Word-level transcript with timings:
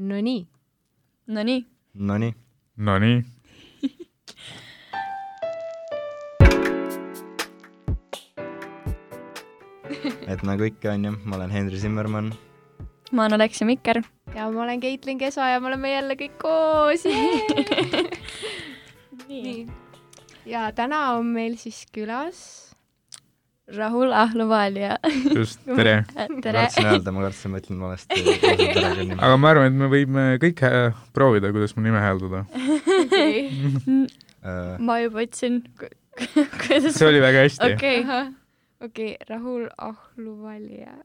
Nonii, 0.00 0.46
Nonii, 1.26 1.66
Nonii, 1.94 2.34
Nonii, 2.76 3.20
et 10.32 10.42
nagu 10.46 10.64
ikka 10.64 10.94
onju, 10.94 11.12
ma 11.24 11.36
olen 11.36 11.50
Henri 11.52 11.76
Zimmermann. 11.78 12.32
ma 13.12 13.24
olen 13.26 13.40
Aleksi 13.40 13.64
Mikker. 13.64 14.02
ja 14.34 14.50
ma 14.50 14.62
olen 14.62 14.80
Keitlin 14.80 15.18
Kesa 15.18 15.48
ja 15.50 15.60
me 15.60 15.66
oleme 15.68 15.92
jälle 15.92 16.14
kõik 16.14 16.38
koos. 16.40 17.04
nii. 19.28 19.66
ja 20.46 20.72
täna 20.72 21.10
on 21.18 21.26
meil 21.26 21.56
siis 21.56 21.84
külas 21.92 22.69
Rahul 23.76 24.12
Ahluvalia. 24.12 24.98
just, 25.34 25.60
tere. 25.64 26.04
tere. 26.44 26.58
kartsin 26.66 26.86
öelda, 26.90 27.12
ma 27.14 27.22
kartsin, 27.26 27.50
ma 27.52 27.60
ütlen 27.62 27.80
valesti. 27.80 28.22
aga 29.24 29.36
ma 29.38 29.50
arvan, 29.52 29.70
et 29.70 29.78
me 29.78 29.88
võime 29.92 30.24
kõik 30.42 30.62
hää- 30.64 30.92
proovida, 31.14 31.52
kuidas 31.54 31.76
mu 31.76 31.84
nime 31.84 32.00
hääldada. 32.02 32.44
Äh, 34.40 34.78
ma 34.80 34.98
juba 35.04 35.22
ütlesin, 35.26 35.60
kuidas 36.64 36.96
see 36.98 37.08
oli 37.10 37.20
väga 37.22 37.44
hästi 37.46 37.72
okei, 37.76 38.00
okei, 38.88 39.12
Rahul 39.28 39.68
Ahluvalja. 39.78 40.96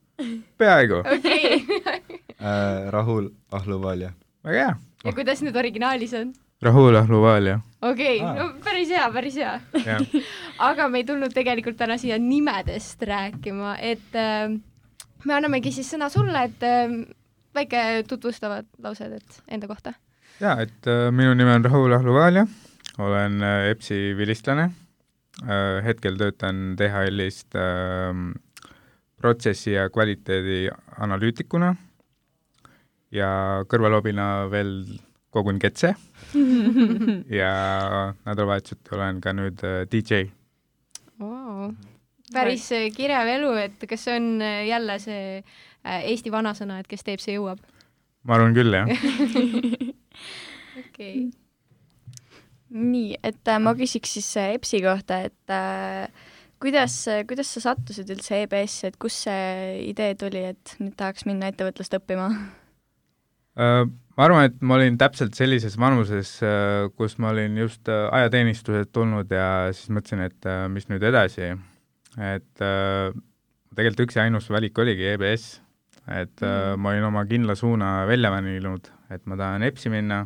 peaaegu, 0.58 1.04
okei. 1.04 1.62
äh, 2.40 2.90
Rahul 2.96 3.30
Ahluvalja. 3.52 4.14
väga 4.46 4.58
hea. 4.64 4.74
ja 5.06 5.14
kuidas 5.14 5.44
nüüd 5.46 5.58
originaalis 5.60 6.14
on? 6.18 6.34
Rahul 6.64 6.96
Ahluvalia. 6.96 7.60
okei 7.82 8.22
okay., 8.22 8.38
no 8.38 8.48
päris 8.64 8.90
hea, 8.90 9.10
päris 9.12 9.36
hea. 9.36 9.58
jah, 9.86 10.02
aga 10.70 10.88
me 10.88 11.02
ei 11.02 11.08
tulnud 11.08 11.34
tegelikult 11.36 11.78
täna 11.78 11.98
siia 12.00 12.18
nimedest 12.22 13.02
rääkima, 13.04 13.76
et 13.84 14.16
äh, 14.16 14.56
me 15.26 15.36
annamegi 15.36 15.74
siis 15.76 15.92
sõna 15.92 16.10
sulle, 16.14 16.46
et 16.48 16.64
äh, 16.64 16.96
väike 17.56 18.06
tutvustavad 18.08 18.68
laused, 18.84 19.18
et 19.20 19.42
enda 19.52 19.68
kohta. 19.68 19.94
ja 20.40 20.56
et 20.64 20.88
äh, 20.88 21.10
minu 21.12 21.36
nimi 21.36 21.52
on 21.58 21.68
Rahul 21.68 21.98
Ahluvalia, 21.98 22.48
olen 22.98 23.42
äh, 23.44 23.70
EBS-i 23.74 24.16
vilistlane 24.18 24.70
äh,. 25.44 25.84
hetkel 25.84 26.16
töötan 26.18 26.78
DHL-ist 26.80 27.60
äh, 27.60 28.16
protsessi 29.20 29.76
ja 29.76 29.90
kvaliteedi 29.90 30.70
analüütikuna 31.02 31.76
ja 33.16 33.30
kõrvalhobina 33.72 34.48
veel 34.52 34.72
kogun 35.36 35.60
ketse 35.62 35.94
ja 37.40 37.52
nädalavahetuseti 38.26 38.96
olen 38.96 39.22
ka 39.24 39.36
nüüd 39.36 39.62
äh, 39.68 39.84
DJ. 39.92 40.30
Wow. 41.20 41.72
päris 42.34 42.68
äh, 42.76 42.90
kirev 42.96 43.30
elu, 43.38 43.54
et 43.68 43.88
kas 43.90 44.08
see 44.08 44.18
on 44.20 44.36
äh, 44.44 44.66
jälle 44.70 45.00
see 45.04 45.44
Eesti 45.86 46.32
vanasõna, 46.34 46.80
et 46.82 46.88
kes 46.90 47.06
teeb, 47.06 47.22
see 47.22 47.36
jõuab? 47.36 47.60
ma 48.26 48.38
arvan 48.40 48.56
küll, 48.58 48.74
jah. 48.74 48.90
okei. 50.82 51.28
nii, 52.74 53.20
et 53.22 53.52
ma 53.62 53.76
küsiks 53.78 54.16
siis 54.18 54.32
EBS-i 54.42 54.82
kohta, 54.86 55.22
et 55.30 55.54
äh, 55.54 56.08
kuidas, 56.64 56.98
kuidas 57.30 57.54
sa 57.54 57.68
sattusid 57.70 58.10
üldse 58.16 58.42
EBS-i, 58.48 58.90
et 58.90 58.98
kust 59.02 59.28
see 59.28 59.86
idee 59.92 60.18
tuli, 60.20 60.42
et 60.56 60.76
nüüd 60.82 60.98
tahaks 60.98 61.28
minna 61.30 61.52
ettevõtlust 61.54 62.00
õppima? 62.00 62.32
Äh, 63.62 63.86
ma 64.16 64.28
arvan, 64.28 64.48
et 64.50 64.62
ma 64.64 64.78
olin 64.80 64.98
täpselt 65.00 65.36
sellises 65.38 65.78
vanuses, 65.82 66.38
kus 66.96 67.18
ma 67.20 67.34
olin 67.34 67.58
just 67.60 67.90
äh, 67.92 68.08
ajateenistuselt 68.16 68.94
tulnud 68.96 69.32
ja 69.32 69.74
siis 69.76 69.92
mõtlesin, 69.92 70.24
et 70.30 70.50
äh, 70.50 70.66
mis 70.72 70.88
nüüd 70.92 71.04
edasi. 71.04 71.54
et 72.16 72.64
äh, 72.64 73.12
tegelikult 73.76 74.06
üks 74.08 74.18
ja 74.20 74.24
ainus 74.24 74.48
valik 74.50 74.78
oligi 74.80 75.10
EBS, 75.16 75.50
et 76.08 76.40
mm. 76.40 76.80
ma 76.80 76.94
olin 76.94 77.10
oma 77.10 77.26
kindla 77.28 77.58
suuna 77.60 78.06
välja 78.08 78.32
valinud, 78.32 78.88
et 79.12 79.26
ma 79.26 79.36
tahan 79.36 79.66
EBS-i 79.68 79.92
minna 79.92 80.24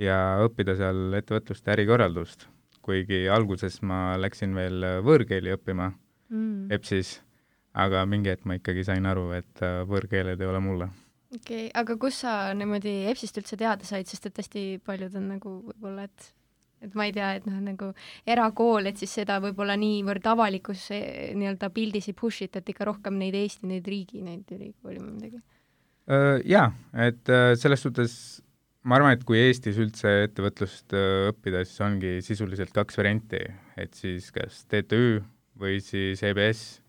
ja 0.00 0.20
õppida 0.44 0.76
seal 0.76 1.16
ettevõtlust 1.16 1.64
ja 1.64 1.72
ärikorraldust, 1.76 2.48
kuigi 2.84 3.24
alguses 3.32 3.80
ma 3.86 4.18
läksin 4.20 4.52
veel 4.56 4.84
võõrkeeli 5.06 5.56
õppima 5.56 5.92
Mm. 6.30 6.70
EBS-is, 6.70 7.16
aga 7.74 8.04
mingi 8.06 8.30
hetk 8.30 8.46
ma 8.46 8.54
ikkagi 8.58 8.84
sain 8.86 9.06
aru, 9.10 9.32
et 9.34 9.62
äh, 9.66 9.82
võõrkeeled 9.88 10.38
ei 10.38 10.46
ole 10.50 10.60
mulle 10.62 10.86
okei, 11.36 11.70
aga 11.76 11.96
kus 12.00 12.22
sa 12.24 12.34
niimoodi 12.56 12.92
EBS-ist 13.10 13.40
üldse 13.40 13.58
teada 13.60 13.86
said, 13.86 14.08
sest 14.10 14.28
et 14.30 14.42
hästi 14.42 14.64
paljud 14.86 15.16
on 15.20 15.32
nagu 15.36 15.56
võib-olla, 15.70 16.06
et 16.10 16.30
et 16.80 16.94
ma 16.96 17.04
ei 17.04 17.12
tea, 17.12 17.34
et 17.36 17.44
noh, 17.44 17.58
nagu 17.60 17.90
erakool, 18.24 18.86
et 18.88 18.96
siis 18.96 19.12
seda 19.18 19.36
võib-olla 19.44 19.74
niivõrd 19.76 20.24
avalikus 20.32 20.86
eh, 20.96 21.34
nii-öelda 21.36 21.68
pildis 21.76 22.08
ei 22.08 22.16
push 22.16 22.46
ita, 22.46 22.62
et 22.62 22.70
ikka 22.72 22.86
rohkem 22.88 23.18
neid 23.20 23.36
Eesti, 23.36 23.68
neid 23.68 23.88
riigi, 23.90 24.22
neid 24.24 24.48
ülikooli 24.48 25.02
või 25.02 25.10
midagi. 25.18 25.42
Jaa, 26.48 26.70
et 27.04 27.28
äh, 27.30 27.52
selles 27.60 27.84
suhtes 27.84 28.14
ma 28.82 28.96
arvan, 28.96 29.12
et 29.12 29.26
kui 29.28 29.38
Eestis 29.38 29.76
üldse 29.78 30.24
ettevõtlust 30.24 30.96
õppida, 30.96 31.60
siis 31.68 31.84
ongi 31.84 32.16
sisuliselt 32.24 32.72
kaks 32.74 32.96
varianti, 32.98 33.42
et 33.78 33.92
siis 33.94 34.30
kas 34.34 34.64
TTÜ 34.72 35.20
või 35.60 35.78
siis 35.84 36.24
EBS, 36.24 36.80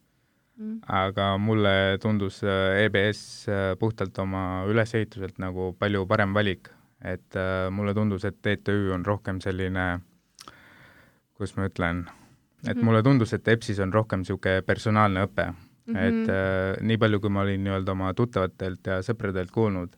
Mm. 0.61 0.77
aga 0.93 1.37
mulle 1.41 1.97
tundus 2.01 2.43
äh, 2.43 2.83
EBS 2.85 3.21
äh, 3.49 3.75
puhtalt 3.79 4.17
oma 4.21 4.63
ülesehituselt 4.69 5.39
nagu 5.41 5.71
palju 5.79 6.05
parem 6.05 6.35
valik, 6.37 6.69
et 7.01 7.35
äh, 7.35 7.69
mulle 7.73 7.95
tundus, 7.97 8.25
et 8.29 8.37
TTÜ 8.45 8.91
on 8.93 9.05
rohkem 9.05 9.39
selline, 9.41 9.85
kuidas 11.33 11.55
ma 11.57 11.65
ütlen, 11.65 12.03
et 12.67 12.77
Mhm. 12.77 12.85
mulle 12.85 13.01
tundus, 13.03 13.33
et 13.33 13.47
EBS-is 13.47 13.79
on 13.79 13.93
rohkem 13.93 14.21
niisugune 14.21 14.61
personaalne 14.61 15.23
õpe 15.25 15.47
mm, 15.47 15.95
-hmm. 15.95 15.97
et 15.97 16.29
äh, 16.29 16.83
nii 16.85 16.97
palju, 16.97 17.19
kui 17.19 17.29
ma 17.29 17.41
olin 17.41 17.63
nii-öelda 17.63 17.91
oma 17.91 18.13
tuttavatelt 18.13 18.85
ja 18.85 18.99
sõpradelt 19.01 19.49
kuulnud, 19.51 19.97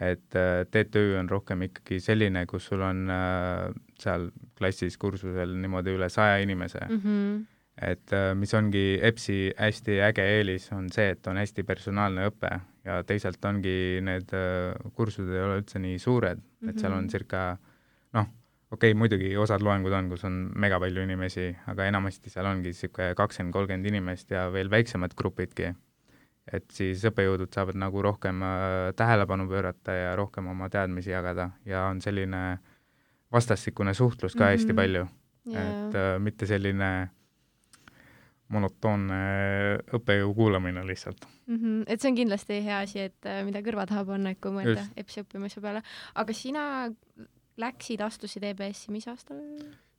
et 0.00 0.36
äh, 0.36 0.64
TTÜ 0.70 1.18
on 1.20 1.28
rohkem 1.28 1.62
ikkagi 1.68 2.00
selline, 2.00 2.46
kus 2.46 2.64
sul 2.70 2.80
on 2.80 3.10
äh, 3.10 3.68
seal 4.00 4.30
klassis 4.56 4.96
kursusel 4.96 5.52
niimoodi 5.52 5.90
üle 5.98 6.08
saja 6.08 6.38
inimese 6.38 6.80
mm, 6.88 6.94
mm 6.94 7.00
-hmm. 7.04 7.46
Et 7.82 8.12
äh, 8.12 8.32
mis 8.34 8.52
ongi 8.58 8.98
EBS-i 9.02 9.52
hästi 9.58 10.00
äge 10.08 10.24
eelis, 10.38 10.66
on 10.74 10.88
see, 10.92 11.12
et 11.14 11.26
on 11.30 11.38
hästi 11.38 11.62
personaalne 11.66 12.26
õpe 12.30 12.50
ja 12.88 13.02
teisalt 13.06 13.44
ongi 13.44 14.00
need 14.04 14.32
äh, 14.34 14.74
kursused 14.96 15.30
ei 15.30 15.42
ole 15.44 15.60
üldse 15.60 15.78
nii 15.82 15.98
suured 16.02 16.40
mm, 16.40 16.48
-hmm. 16.60 16.70
et 16.70 16.78
seal 16.80 16.92
on 16.92 17.04
Mhm. 17.04 17.10
circa 17.12 17.42
noh, 18.12 18.26
okei 18.70 18.90
okay,, 18.90 18.98
muidugi 18.98 19.36
osad 19.36 19.62
loengud 19.62 19.92
on, 19.92 20.08
kus 20.08 20.24
on 20.24 20.50
mega 20.54 20.80
palju 20.80 21.02
inimesi, 21.02 21.56
aga 21.66 21.86
enamasti 21.86 22.30
seal 22.30 22.46
ongi 22.46 22.72
niisugune 22.72 23.14
kakskümmend, 23.14 23.52
kolmkümmend 23.52 23.86
inimest 23.86 24.30
ja 24.30 24.48
veel 24.52 24.70
väiksemad 24.70 25.14
grupidki. 25.14 25.74
et 26.52 26.64
siis 26.72 27.02
õppejõudud 27.04 27.52
saavad 27.52 27.76
nagu 27.76 28.02
rohkem 28.02 28.42
äh, 28.42 28.94
tähelepanu 28.96 29.48
pöörata 29.48 29.92
ja 29.92 30.16
rohkem 30.16 30.46
oma 30.46 30.68
teadmisi 30.68 31.10
jagada 31.10 31.50
ja 31.64 31.84
on 31.86 32.00
selline 32.00 32.58
vastastikune 33.32 33.94
suhtlus 33.94 34.34
ka 34.34 34.44
mm 34.44 34.48
-hmm. 34.48 34.52
hästi 34.52 34.72
Mhm. 34.72 34.76
palju 34.76 35.08
et 35.54 35.94
äh, 35.94 36.18
mitte 36.18 36.46
selline 36.46 37.10
monotoonne 38.48 39.18
õppejõu 39.98 40.34
kuulamine 40.34 40.84
lihtsalt. 40.86 41.26
mm. 41.46 41.56
-hmm. 41.56 41.82
et 41.86 42.00
see 42.00 42.10
on 42.12 42.16
kindlasti 42.16 42.62
hea 42.64 42.78
asi, 42.84 43.00
et 43.10 43.26
äh, 43.26 43.42
mida 43.44 43.62
kõrva 43.64 43.86
taha 43.86 44.04
panna, 44.08 44.30
et 44.30 44.40
kui 44.40 44.54
mõelda. 44.54 44.86
EBS-i 44.96 45.24
õppimise 45.24 45.60
peale. 45.64 45.82
aga 46.14 46.32
sina 46.32 46.62
läksid, 47.58 48.00
astusid 48.00 48.46
EBS-i, 48.52 48.92
mis 48.94 49.08
aastal? 49.10 49.42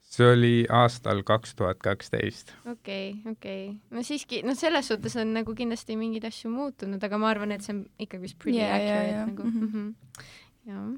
see 0.09 0.25
oli 0.25 0.53
aastal 0.73 1.21
kaks 1.27 1.53
tuhat 1.55 1.81
kaksteist. 1.85 2.53
okei 2.65 3.11
okay,, 3.11 3.31
okei 3.31 3.65
okay.. 3.69 3.97
no 3.97 4.03
siiski, 4.03 4.41
noh, 4.47 4.57
selles 4.57 4.89
suhtes 4.89 5.15
on 5.21 5.35
nagu 5.37 5.53
kindlasti 5.55 5.97
mingeid 5.99 6.25
asju 6.31 6.49
muutunud, 6.53 7.03
aga 7.03 7.21
ma 7.21 7.29
arvan, 7.29 7.53
et 7.53 7.65
see 7.65 7.75
on 7.75 7.83
ikkagi 7.99 8.23
vist 8.23 8.39
pretty 8.41 8.57
yeah, 8.57 8.75
accurate 8.75 9.13
jaa. 9.13 9.27
nagu 9.29 9.43
Mhm. 9.43 9.59
mm. 9.59 9.69
-hmm. 9.73 10.25
jah. 10.71 10.89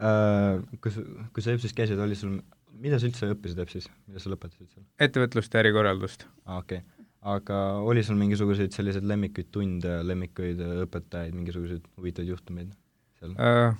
Äh, 0.00 0.62
kui 0.80 0.90
sa, 0.92 1.02
kui 1.32 1.42
sa 1.44 1.52
EBS-is 1.52 1.76
käisid, 1.76 1.98
oli 2.00 2.16
sul, 2.16 2.38
mida 2.80 3.00
sa 3.00 3.08
üldse 3.08 3.28
õppisid 3.34 3.60
EBS-is, 3.62 3.88
mida 4.08 4.22
sa 4.22 4.32
lõpetasid 4.32 4.68
seal? 4.72 4.86
ettevõtlust 5.06 5.54
ja 5.54 5.62
ärikorraldust. 5.62 6.26
aa, 6.46 6.60
okei 6.62 6.82
okay.. 6.82 7.06
aga 7.34 7.60
oli 7.86 8.04
sul 8.06 8.18
mingisuguseid 8.20 8.74
selliseid 8.76 9.06
lemmikuid 9.08 9.50
tunde, 9.54 10.00
lemmikuid 10.06 10.60
õpetajaid, 10.86 11.36
mingisuguseid 11.36 11.88
huvitavaid 11.96 12.34
juhtumeid 12.34 12.70
seal? 13.20 13.34
Äh, 13.36 13.74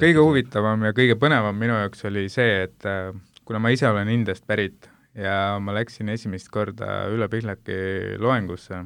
kõige. 0.00 0.24
huvitavam 0.24 0.88
ja 0.88 0.96
kõige 0.96 1.18
põnevam 1.20 1.56
minu 1.60 1.78
jaoks 1.78 2.04
oli 2.10 2.26
see, 2.32 2.66
et 2.68 2.90
äh, 2.90 3.14
kuna 3.44 3.62
ma 3.62 3.72
ise 3.74 3.88
olen 3.90 4.12
Indiast 4.12 4.46
pärit 4.48 4.90
ja 5.14 5.56
ma 5.62 5.76
läksin 5.76 6.10
esimest 6.12 6.50
korda 6.52 7.06
Ülle 7.12 7.30
Pihlaki 7.30 8.18
loengusse 8.18 8.82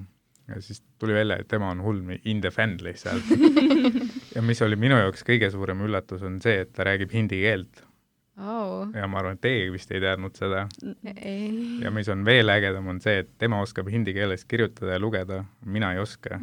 ja 0.49 0.63
siis 0.65 0.81
tuli 1.01 1.15
välja, 1.17 1.39
et 1.41 1.49
tema 1.49 1.71
on 1.75 1.83
hull 1.85 2.17
India 2.25 2.51
fänn 2.51 2.79
lihtsalt. 2.81 3.27
ja 4.35 4.43
mis 4.43 4.63
oli 4.65 4.79
minu 4.81 4.97
jaoks 4.97 5.27
kõige 5.27 5.51
suurem 5.53 5.83
üllatus, 5.85 6.25
on 6.25 6.39
see, 6.45 6.63
et 6.65 6.73
ta 6.77 6.87
räägib 6.89 7.13
hindi 7.13 7.43
keelt 7.43 7.83
Oh. 8.39 8.87
ja 8.95 9.09
ma 9.11 9.19
arvan, 9.19 9.35
et 9.35 9.43
teie 9.43 9.65
vist 9.75 9.91
ei 9.91 9.99
teadnud 10.03 10.37
seda. 10.39 10.67
ja 11.83 11.91
mis 11.95 12.09
on 12.13 12.23
veel 12.27 12.53
ägedam, 12.55 12.87
on 12.93 13.01
see, 13.03 13.25
et 13.25 13.33
tema 13.39 13.59
oskab 13.65 13.91
hindi 13.91 14.15
keeles 14.15 14.45
kirjutada 14.47 14.95
ja 14.95 15.03
lugeda, 15.03 15.41
mina 15.67 15.91
ei 15.97 15.99
oska. 16.03 16.39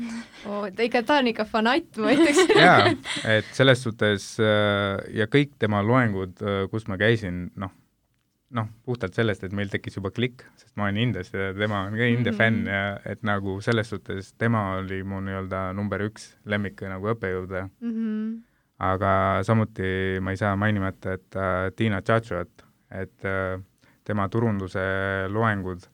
oh,, 0.46 0.68
ta 0.76 0.84
ikka, 0.84 1.06
ta 1.08 1.22
on 1.24 1.32
ikka 1.32 1.48
fanatt, 1.48 1.96
ma 2.02 2.12
ütleks. 2.12 2.44
jaa, 2.66 2.92
et 3.38 3.48
selles 3.56 3.84
suhtes 3.86 4.34
äh, 4.44 5.00
ja 5.16 5.30
kõik 5.32 5.56
tema 5.62 5.80
loengud, 5.86 6.44
kus 6.72 6.90
ma 6.92 7.00
käisin, 7.00 7.46
noh, 7.56 7.72
noh, 8.56 8.68
puhtalt 8.88 9.16
sellest, 9.18 9.44
et 9.46 9.54
meil 9.56 9.72
tekkis 9.72 9.98
juba 9.98 10.12
klikk, 10.16 10.44
sest 10.60 10.74
ma 10.80 10.88
olen 10.88 11.00
Indiast 11.02 11.36
ja 11.36 11.52
tema 11.58 11.86
on 11.88 11.96
ka 11.98 12.08
India 12.08 12.32
mm 12.32 12.36
-hmm. 12.36 12.38
fänn 12.38 12.68
ja 12.68 13.00
et 13.06 13.24
nagu 13.24 13.62
selles 13.62 13.90
suhtes 13.90 14.34
tema 14.34 14.76
oli 14.78 15.04
mu 15.04 15.22
nii-öelda 15.22 15.74
number 15.74 16.02
üks 16.02 16.36
lemmik 16.46 16.82
nagu 16.82 17.14
õppejõud 17.14 17.56
mm. 17.82 17.92
-hmm. 17.92 18.42
Aga 18.80 19.42
samuti 19.48 20.20
ma 20.22 20.34
ei 20.34 20.38
saa 20.38 20.56
mainimata, 20.60 21.16
et 21.16 21.36
äh, 21.40 21.72
Tiina 21.76 22.02
Tšatšot, 22.02 22.66
et 23.02 23.26
äh, 23.26 23.60
tema 24.04 24.28
turunduse 24.30 24.84
loengud 25.32 25.88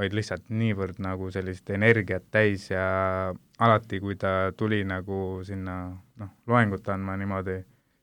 olid 0.00 0.14
lihtsalt 0.16 0.48
niivõrd 0.48 1.02
nagu 1.04 1.28
sellist 1.30 1.68
energiat 1.70 2.24
täis 2.32 2.70
ja 2.70 3.32
alati, 3.60 4.00
kui 4.00 4.16
ta 4.16 4.52
tuli 4.56 4.80
nagu 4.88 5.42
sinna 5.44 5.76
noh, 5.92 6.32
loengut 6.48 6.88
andma 6.88 7.16
niimoodi 7.20 7.60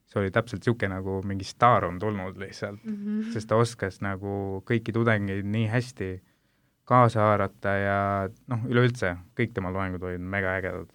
see 0.10 0.22
oli 0.24 0.31
täpselt 0.34 0.63
niisugune 0.63 0.96
nagu 0.96 1.19
mingi 1.25 1.46
staar 1.46 1.86
on 1.86 2.00
tulnud 2.01 2.38
lihtsalt 2.42 2.84
mm, 2.84 2.96
-hmm. 2.96 3.34
sest 3.34 3.50
ta 3.50 3.56
oskas 3.56 4.01
nagu 4.01 4.63
kõiki 4.66 4.94
tudengeid 4.94 5.46
nii 5.46 5.68
hästi 5.69 6.10
kaasa 6.90 7.22
haarata 7.22 7.75
ja 7.78 8.00
noh, 8.48 8.66
üleüldse 8.66 9.16
kõik 9.38 9.54
tema 9.54 9.72
loengud 9.74 10.04
olid 10.04 10.22
mega 10.22 10.56
ägedad. 10.57 10.90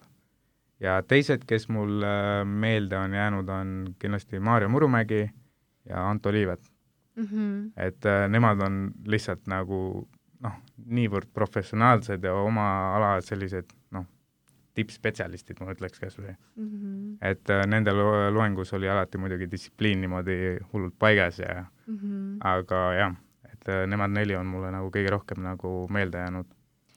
Ja 0.79 0.99
teised, 1.07 1.45
kes 1.47 1.69
mul 1.69 2.03
meelde 2.45 2.97
on 2.97 3.13
jäänud, 3.13 3.49
on 3.49 3.95
kindlasti 3.99 4.39
Maarja 4.39 4.69
Murumägi 4.69 5.29
ja 5.89 6.09
Anto 6.09 6.31
Liivet 6.31 6.61
mm. 7.15 7.23
-hmm. 7.23 7.71
et 7.77 8.05
äh, 8.05 8.29
nemad 8.29 8.61
on 8.61 8.91
lihtsalt 9.07 9.47
nagu 9.47 10.07
noh, 10.43 10.55
niivõrd 10.85 11.31
professionaalsed 11.33 12.23
ja 12.23 12.33
oma 12.33 12.95
ala 12.95 13.21
sellised 13.21 13.71
tippspetsialistid, 14.75 15.61
ma 15.63 15.73
ütleks 15.73 16.01
kas 16.01 16.17
või 16.19 16.33
mm. 16.33 16.65
-hmm. 16.67 17.17
et 17.29 17.51
äh, 17.53 17.63
nende 17.67 17.93
lo 17.95 18.09
loengus 18.33 18.73
oli 18.73 18.89
alati 18.91 19.21
muidugi 19.21 19.47
distsipliin 19.51 20.01
niimoodi 20.03 20.57
hullult 20.73 20.97
paigas 20.99 21.39
ja 21.39 21.63
mm, 21.63 21.97
-hmm. 21.97 22.37
aga 22.39 22.81
jah, 22.99 23.15
et 23.53 23.69
äh, 23.71 23.85
nemad 23.87 24.11
neli 24.11 24.35
on 24.35 24.51
mulle 24.51 24.71
nagu 24.75 24.91
kõige 24.91 25.13
rohkem 25.15 25.43
nagu 25.43 25.87
meelde 25.89 26.23
jäänud 26.25 26.51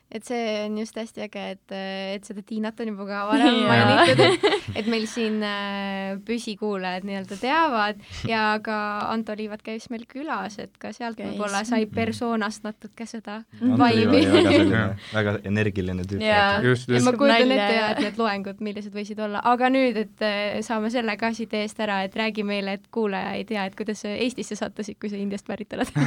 et 0.09 0.25
see 0.25 0.45
on 0.65 0.79
just 0.81 0.97
hästi 0.97 1.23
äge, 1.27 1.43
et, 1.55 1.75
et 2.17 2.25
seda 2.25 2.43
Tiinat 2.47 2.79
on 2.81 2.89
juba 2.93 3.05
ka 3.09 3.25
varem 3.29 3.59
mainitud, 3.69 4.23
et, 4.25 4.77
et 4.81 4.89
meil 4.89 5.05
siin 5.11 5.43
äh, 5.45 6.17
püsikuulajad 6.25 7.05
nii-öelda 7.09 7.37
teavad 7.41 8.01
ja 8.33 8.45
ka 8.65 8.79
Anto 9.13 9.37
Liivat 9.37 9.63
käis 9.67 9.89
meil 9.93 10.07
külas, 10.09 10.57
et 10.63 10.73
ka 10.81 10.95
sealt 10.97 11.21
võib-olla 11.21 11.61
sai 11.69 11.85
persoonast 11.93 12.65
natuke 12.65 13.05
seda 13.09 13.43
vaibi. 13.61 14.23
väga, 14.33 14.85
väga 15.13 15.37
energiline 15.51 16.07
tüüp. 16.09 16.25
ja 16.25 16.57
ma 17.05 17.13
kujutan 17.13 17.53
ette 17.59 17.77
ja 17.77 17.91
et 17.93 18.03
need 18.07 18.23
loengud, 18.23 18.65
millised 18.65 18.97
võisid 18.97 19.21
olla, 19.25 19.45
aga 19.53 19.69
nüüd, 19.73 20.01
et 20.07 20.25
äh, 20.25 20.59
saame 20.65 20.93
selle 20.95 21.19
ka 21.21 21.35
siit 21.37 21.53
eest 21.59 21.81
ära, 21.85 22.01
et 22.09 22.17
räägi 22.17 22.47
meile, 22.49 22.79
et 22.79 22.89
kuulaja 22.95 23.37
ei 23.37 23.45
tea, 23.49 23.69
et 23.69 23.77
kuidas 23.77 24.01
sa 24.07 24.17
Eestisse 24.17 24.57
sattusid, 24.57 24.97
kui 25.01 25.13
sa 25.13 25.21
Indiast 25.21 25.47
pärit 25.49 25.77
oled. 25.77 25.93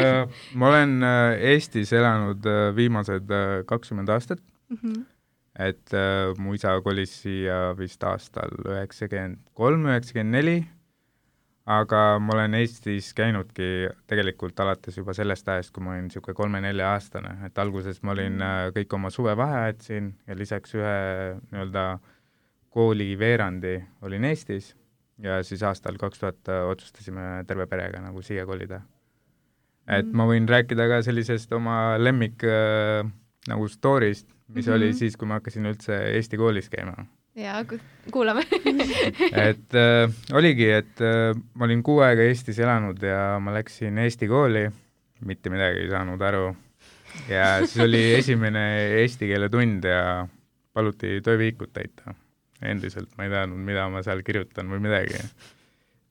Äh, 0.00 0.22
ma 0.58 0.68
olen 0.70 1.02
Eestis 1.50 1.90
elanud 1.96 2.44
viimased 2.76 3.19
nüüd 3.20 3.32
äh, 3.36 3.62
kakskümmend 3.66 4.08
aastat. 4.08 4.40
Mm. 4.70 4.76
-hmm. 4.76 5.06
et 5.58 5.92
äh, 5.92 6.34
mu 6.38 6.54
isa 6.54 6.80
kolis 6.80 7.22
siia 7.22 7.76
vist 7.76 8.04
aastal 8.04 8.50
üheksakümmend 8.64 9.38
kolm, 9.54 9.86
üheksakümmend 9.86 10.30
neli, 10.30 10.68
aga 11.66 12.18
ma 12.18 12.34
olen 12.34 12.54
Eestis 12.54 13.12
käinudki 13.14 13.88
tegelikult 14.06 14.60
alates 14.60 14.96
juba 14.96 15.12
sellest 15.12 15.48
ajast, 15.48 15.72
kui 15.72 15.82
ma 15.82 15.92
olin 15.92 16.06
niisugune 16.06 16.34
kolme-nelja-aastane, 16.34 17.46
et 17.46 17.58
alguses 17.58 18.02
ma 18.02 18.12
olin 18.12 18.40
äh, 18.40 18.70
kõik 18.76 18.94
oma 18.94 19.10
suvevaheajad 19.10 19.82
siin 19.82 20.14
ja 20.26 20.36
lisaks 20.36 20.74
ühe 20.74 20.94
nii-öelda 21.50 21.98
kooliveerandi 22.70 23.74
olin 24.02 24.24
Eestis. 24.24 24.76
Ja 25.18 25.42
siis 25.44 25.62
aastal 25.62 25.98
kaks 26.00 26.18
tuhat 26.18 26.48
otsustasime 26.48 27.44
terve 27.46 27.66
perega 27.66 28.00
nagu 28.00 28.22
siia 28.22 28.46
kolida 28.46 28.80
et 29.90 30.06
mm. 30.06 30.16
ma 30.16 30.26
võin 30.30 30.46
rääkida 30.48 30.86
ka 30.90 31.00
sellisest 31.06 31.52
oma 31.56 31.76
lemmik 32.00 32.44
äh, 32.46 33.02
nagu 33.50 33.68
story'st, 33.70 34.28
mis 34.50 34.66
mm 34.66 34.72
-hmm. 34.72 34.76
oli 34.76 34.92
siis, 34.94 35.16
kui 35.16 35.28
ma 35.28 35.40
hakkasin 35.40 35.66
üldse 35.66 35.96
Eesti 36.14 36.36
koolis 36.36 36.70
käima. 36.70 36.94
jaa, 37.34 37.64
kuulame 38.12 38.42
et 39.48 39.74
äh, 39.74 40.10
oligi, 40.32 40.70
et 40.70 41.00
äh, 41.00 41.34
ma 41.54 41.64
olin 41.64 41.82
kuu 41.82 42.00
aega 42.06 42.22
Eestis 42.22 42.58
elanud 42.58 43.02
ja 43.02 43.38
ma 43.40 43.54
läksin 43.54 43.98
Eesti 43.98 44.28
kooli, 44.28 44.68
mitte 45.24 45.50
midagi 45.50 45.86
ei 45.86 45.90
saanud 45.90 46.20
aru. 46.20 46.56
ja 47.28 47.66
siis 47.66 47.84
oli 47.84 48.02
esimene 48.20 48.64
eesti 49.02 49.26
keele 49.26 49.48
tund 49.48 49.84
ja 49.84 50.26
paluti 50.72 51.20
tööviikut 51.20 51.72
täita. 51.72 52.14
endiselt 52.62 53.08
ma 53.16 53.24
ei 53.24 53.30
teadnud, 53.30 53.58
mida 53.58 53.88
ma 53.88 54.02
seal 54.02 54.22
kirjutan 54.22 54.68
või 54.68 54.78
midagi. 54.78 55.18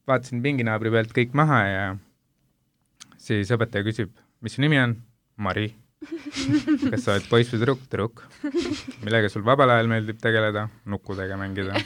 vaatasin 0.06 0.42
pinginaabri 0.42 0.90
pealt 0.90 1.12
kõik 1.16 1.32
maha 1.32 1.64
ja 1.66 1.96
siis 3.20 3.52
õpetaja 3.54 3.86
küsib, 3.86 4.12
mis 4.40 4.56
su 4.56 4.64
nimi 4.64 4.80
on? 4.80 4.96
Mari 5.40 5.70
kas 6.90 7.02
sa 7.04 7.14
oled 7.14 7.26
poiss 7.28 7.52
või 7.52 7.60
tüdruk? 7.60 7.80
tüdruk. 7.92 8.22
millega 9.04 9.28
sul 9.32 9.44
vabal 9.44 9.74
ajal 9.74 9.90
meeldib 9.90 10.20
tegeleda? 10.20 10.68
nukkudega 10.88 11.36
mängida. 11.40 11.76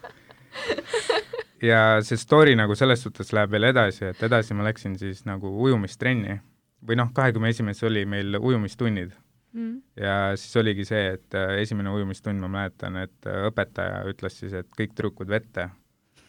ja 1.70 1.80
see 2.04 2.20
story 2.20 2.56
nagu 2.56 2.76
selles 2.78 3.04
suhtes 3.04 3.34
läheb 3.36 3.52
veel 3.52 3.68
edasi, 3.70 4.06
et 4.10 4.22
edasi 4.24 4.56
ma 4.56 4.64
läksin 4.68 4.96
siis 5.00 5.26
nagu 5.28 5.52
ujumistrenni 5.66 6.38
või 6.86 6.96
noh, 6.96 7.10
kahekümne 7.16 7.52
esimeses 7.52 7.84
oli 7.84 8.06
meil 8.08 8.38
ujumistunnid 8.40 9.12
mm.. 9.52 9.74
ja 10.00 10.14
siis 10.40 10.56
oligi 10.56 10.86
see, 10.88 11.02
et 11.18 11.36
äh, 11.36 11.58
esimene 11.60 11.92
ujumistund, 11.92 12.40
ma 12.40 12.48
mäletan, 12.48 12.96
et 13.04 13.28
äh, 13.28 13.44
õpetaja 13.50 14.00
ütles 14.10 14.40
siis, 14.40 14.56
et 14.56 14.68
kõik 14.76 14.96
tüdrukud 14.96 15.28
vette, 15.28 15.68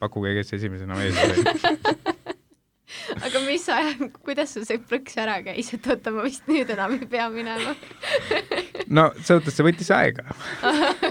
pakkuge, 0.04 0.36
kes 0.42 0.58
esimesena 0.60 1.00
vees 1.00 1.16
oli 1.24 1.36
aga 3.28 3.31
mis 3.62 3.70
ajal, 3.70 4.10
kuidas 4.26 4.54
sul 4.56 4.66
see 4.66 4.80
plõks 4.82 5.18
ära 5.22 5.38
käis, 5.46 5.70
et 5.76 5.88
oota, 5.92 6.14
ma 6.14 6.26
vist 6.26 6.48
nüüd 6.50 6.70
enam 6.74 6.96
ei 6.98 7.08
pea 7.10 7.28
minema 7.34 7.76
no 8.90 9.08
selles 9.20 9.42
mõttes 9.42 9.58
see 9.58 9.68
võttis 9.68 9.92
aega 9.94 10.26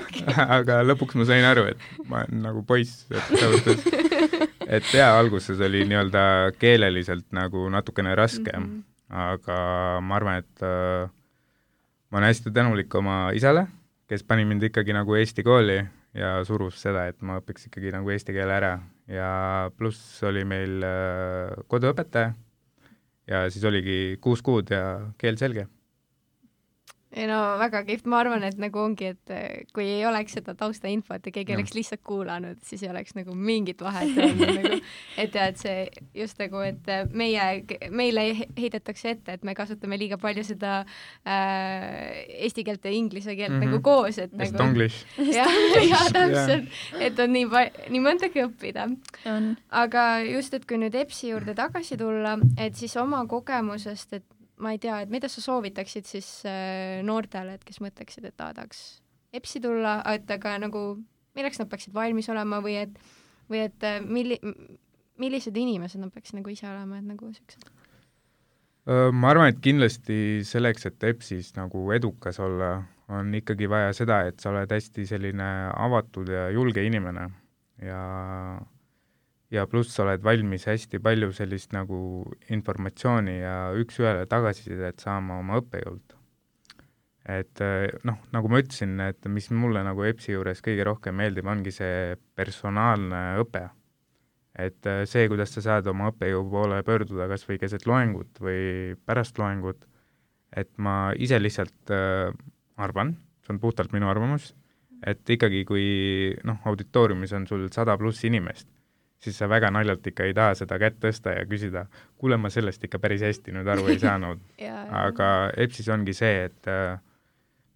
okay. 0.01 0.25
aga 0.59 0.81
lõpuks 0.87 1.19
ma 1.21 1.27
sain 1.29 1.47
aru, 1.47 1.69
et 1.71 2.09
ma 2.11 2.25
olen 2.25 2.43
nagu 2.49 2.65
poiss, 2.67 3.07
et 3.13 3.31
selles 3.31 3.63
mõttes, 3.63 4.51
et 4.67 4.93
jaa, 4.97 5.13
alguses 5.21 5.63
oli 5.63 5.85
nii-öelda 5.91 6.25
keeleliselt 6.59 7.29
nagu 7.37 7.69
natukene 7.73 8.17
raske 8.19 8.51
mm, 8.51 8.67
-hmm. 8.67 8.83
aga 9.29 9.61
ma 10.03 10.19
arvan, 10.19 10.43
et 10.43 10.67
äh, 10.67 11.07
ma 12.11 12.19
olen 12.19 12.31
hästi 12.33 12.55
tänulik 12.55 12.95
oma 12.95 13.31
isale, 13.37 13.69
kes 14.11 14.27
pani 14.27 14.45
mind 14.45 14.67
ikkagi 14.71 14.97
nagu 14.97 15.15
Eesti 15.15 15.47
kooli 15.47 15.79
ja 16.15 16.41
surus 16.45 16.81
seda, 16.83 17.07
et 17.07 17.23
ma 17.23 17.39
õpiks 17.39 17.69
ikkagi 17.69 17.93
nagu 17.95 18.11
eesti 18.11 18.35
keele 18.35 18.57
ära 18.57 18.73
ja 19.11 19.71
pluss 19.77 20.23
oli 20.27 20.45
meil 20.47 20.87
äh, 20.87 21.59
koduõpetaja. 21.71 22.33
Ja 23.31 23.45
siis 23.51 23.65
oligi 23.69 24.17
kuus 24.23 24.41
kuud 24.43 24.73
ja 24.75 25.13
keel 25.19 25.37
selge 25.39 25.69
ei 27.11 27.27
no 27.27 27.39
väga 27.59 27.83
kihvt, 27.89 28.07
ma 28.11 28.21
arvan, 28.23 28.45
et 28.47 28.59
nagu 28.63 28.79
ongi, 28.79 29.09
et 29.17 29.33
eh, 29.35 29.65
kui 29.75 29.87
ei 29.97 30.05
oleks 30.07 30.37
seda 30.39 30.55
taustainfot 30.59 31.27
ja 31.27 31.33
keegi 31.35 31.57
no. 31.57 31.59
oleks 31.59 31.75
lihtsalt 31.75 32.05
kuulanud, 32.07 32.61
siis 32.63 32.85
ei 32.85 32.91
oleks 32.93 33.17
nagu 33.19 33.35
mingit 33.35 33.83
vahet 33.83 34.15
nagu, 34.21 34.79
et 35.19 35.35
ja 35.35 35.49
et 35.51 35.59
see 35.59 35.89
just 36.15 36.39
nagu, 36.43 36.63
et 36.63 36.91
eh, 36.93 37.03
meie, 37.11 37.49
meile 37.91 38.27
heidetakse 38.55 39.17
ette, 39.17 39.39
et 39.39 39.47
me 39.47 39.57
kasutame 39.59 39.99
liiga 39.99 40.21
palju 40.23 40.47
seda 40.47 40.81
äh, 41.27 42.23
eesti 42.47 42.65
keelt 42.69 42.87
ja 42.87 42.95
inglise 42.95 43.35
keelt 43.35 43.57
mm 43.57 43.59
-hmm. 43.59 43.75
nagu 43.75 43.83
koos, 43.83 44.19
et 44.19 44.31
Est 44.39 44.55
nagu 44.55 44.89
jah, 45.41 45.55
ja 45.91 46.07
täpselt, 46.15 46.71
et 47.01 47.19
on 47.19 47.33
nii 47.35 47.47
pa-, 47.51 47.71
nii 47.91 48.07
mõndagi 48.07 48.47
õppida. 48.47 48.87
aga 49.69 50.21
just, 50.31 50.55
et 50.55 50.67
kui 50.67 50.79
nüüd 50.79 50.95
EBS-i 50.95 51.35
juurde 51.35 51.55
tagasi 51.59 51.99
tulla, 51.99 52.39
et 52.57 52.77
siis 52.77 52.97
oma 52.97 53.27
kogemusest, 53.27 54.13
et 54.13 54.25
ma 54.61 54.75
ei 54.75 54.81
tea, 54.83 55.01
et 55.05 55.13
mida 55.13 55.29
sa 55.31 55.43
soovitaksid 55.45 56.09
siis 56.09 56.29
äh, 56.49 57.01
noortele, 57.07 57.57
et 57.57 57.65
kes 57.67 57.81
mõtleksid, 57.83 58.29
et 58.29 58.45
aa, 58.45 58.55
tahaks 58.57 59.01
EBS-i 59.37 59.63
tulla, 59.65 60.01
et 60.13 60.31
aga 60.31 60.57
nagu 60.61 60.85
milleks 61.39 61.61
nad 61.61 61.71
peaksid 61.71 61.95
valmis 61.95 62.29
olema 62.33 62.61
või 62.65 62.77
et, 62.83 62.97
või 63.51 63.65
et 63.67 63.87
äh, 63.87 64.01
milli-, 64.05 64.41
millised 65.21 65.57
inimesed 65.57 66.03
nad 66.03 66.13
peaksid 66.15 66.41
nagu 66.41 66.53
ise 66.53 66.69
olema, 66.71 67.01
et 67.01 67.09
nagu 67.11 67.33
siuksed? 67.35 67.69
ma 68.91 69.29
arvan, 69.31 69.53
et 69.53 69.59
kindlasti 69.63 70.41
selleks, 70.49 70.87
et 70.89 71.05
EBS-is 71.05 71.53
nagu 71.55 71.83
edukas 71.95 72.41
olla, 72.43 72.73
on 73.13 73.29
ikkagi 73.37 73.69
vaja 73.71 73.93
seda, 73.95 74.23
et 74.27 74.41
sa 74.43 74.51
oled 74.51 74.73
hästi 74.73 75.05
selline 75.07 75.47
avatud 75.79 76.31
ja 76.33 76.49
julge 76.51 76.83
inimene 76.83 77.29
ja 77.85 78.01
ja 79.51 79.67
pluss 79.71 79.95
sa 79.95 80.05
oled 80.05 80.23
valmis 80.25 80.67
hästi 80.71 81.01
palju 81.03 81.33
sellist 81.35 81.75
nagu 81.75 81.99
informatsiooni 82.55 83.41
ja 83.41 83.57
üks-ühele 83.79 84.29
tagasisidet 84.31 85.03
saama 85.03 85.41
oma 85.43 85.59
õppejõult. 85.61 86.17
et 87.31 87.61
eh, 87.63 87.91
noh, 88.09 88.17
nagu 88.35 88.49
ma 88.51 88.63
ütlesin, 88.63 88.97
et 89.05 89.27
mis 89.29 89.51
mulle 89.53 89.83
nagu 89.87 90.07
EBS-i 90.07 90.33
juures 90.33 90.63
kõige 90.65 90.87
rohkem 90.89 91.19
meeldib, 91.21 91.47
ongi 91.51 91.75
see 91.75 92.17
personaalne 92.39 93.21
õpe. 93.43 93.67
et 94.55 94.87
eh, 94.87 95.03
see, 95.07 95.27
kuidas 95.29 95.55
sa 95.55 95.67
saad 95.67 95.91
oma 95.91 96.13
õppejõu 96.15 96.47
poole 96.51 96.83
pöörduda 96.87 97.29
kas 97.31 97.47
või 97.49 97.59
keset 97.59 97.87
loengut 97.91 98.41
või 98.41 98.97
pärast 99.07 99.39
loengut, 99.39 99.87
et 100.57 100.71
ma 100.79 101.13
ise 101.19 101.39
lihtsalt 101.43 101.91
äh, 101.95 102.31
arvan, 102.79 103.17
see 103.45 103.55
on 103.55 103.61
puhtalt 103.63 103.93
minu 103.95 104.09
arvamus, 104.11 104.55
et 105.07 105.23
ikkagi, 105.31 105.65
kui 105.67 105.87
noh, 106.47 106.59
auditooriumis 106.67 107.33
on 107.35 107.47
sul 107.51 107.69
sada 107.75 107.97
pluss 107.99 108.27
inimest 108.27 108.69
siis 109.21 109.37
sa 109.39 109.49
väga 109.49 109.71
naljalt 109.75 110.07
ikka 110.07 110.27
ei 110.29 110.35
taha 110.37 110.57
seda 110.59 110.79
kätt 110.81 110.99
tõsta 111.03 111.35
ja 111.37 111.45
küsida, 111.49 111.85
kuule, 112.21 112.39
ma 112.41 112.51
sellest 112.53 112.85
ikka 112.87 113.01
päris 113.03 113.25
hästi 113.27 113.55
nüüd 113.57 113.69
aru 113.69 113.89
ei 113.93 114.01
saanud. 114.07 114.43
aga 115.03 115.31
EBS-is 115.57 115.91
ongi 115.93 116.15
see, 116.17 116.47
et 116.49 116.71
äh, 116.71 116.97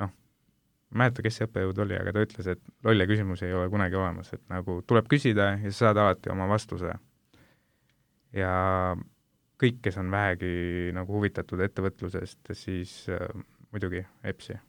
noh, 0.02 0.12
ma 0.90 1.04
ei 1.04 1.04
mäleta, 1.04 1.24
kes 1.26 1.40
see 1.40 1.48
õppejõud 1.48 1.82
oli, 1.86 1.98
aga 2.00 2.14
ta 2.16 2.26
ütles, 2.26 2.50
et 2.56 2.62
lolle 2.86 3.08
küsimusi 3.10 3.48
ei 3.48 3.56
ole 3.56 3.70
kunagi 3.72 4.00
olemas, 4.00 4.32
et 4.36 4.44
nagu 4.52 4.80
tuleb 4.88 5.10
küsida 5.10 5.54
ja 5.54 5.72
sa 5.72 5.88
saad 5.88 6.02
alati 6.04 6.32
oma 6.32 6.48
vastuse. 6.50 6.94
ja 8.34 8.52
kõik, 9.60 9.80
kes 9.84 9.98
on 10.00 10.10
vähegi 10.10 10.92
nagu 10.96 11.12
huvitatud 11.20 11.60
ettevõtlusest, 11.68 12.54
siis 12.56 13.02
äh, 13.12 13.28
muidugi 13.70 14.06
EBS-i 14.24 14.60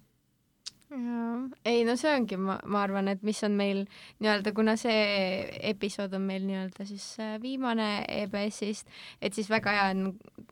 jaa, 0.96 1.34
ei 1.65 1.83
no 1.87 1.95
see 1.99 2.11
ongi, 2.15 2.37
ma, 2.41 2.57
ma 2.65 2.81
arvan, 2.85 3.09
et 3.11 3.23
mis 3.25 3.41
on 3.47 3.55
meil 3.57 3.83
nii-öelda, 4.23 4.53
kuna 4.55 4.75
see 4.79 5.59
episood 5.71 6.13
on 6.17 6.25
meil 6.27 6.45
nii-öelda 6.47 6.87
siis 6.87 7.05
äh, 7.23 7.35
viimane 7.41 8.05
EBS-ist, 8.21 8.89
et 9.21 9.35
siis 9.37 9.49
väga 9.51 9.75
hea 9.75 9.85
on, 9.93 10.03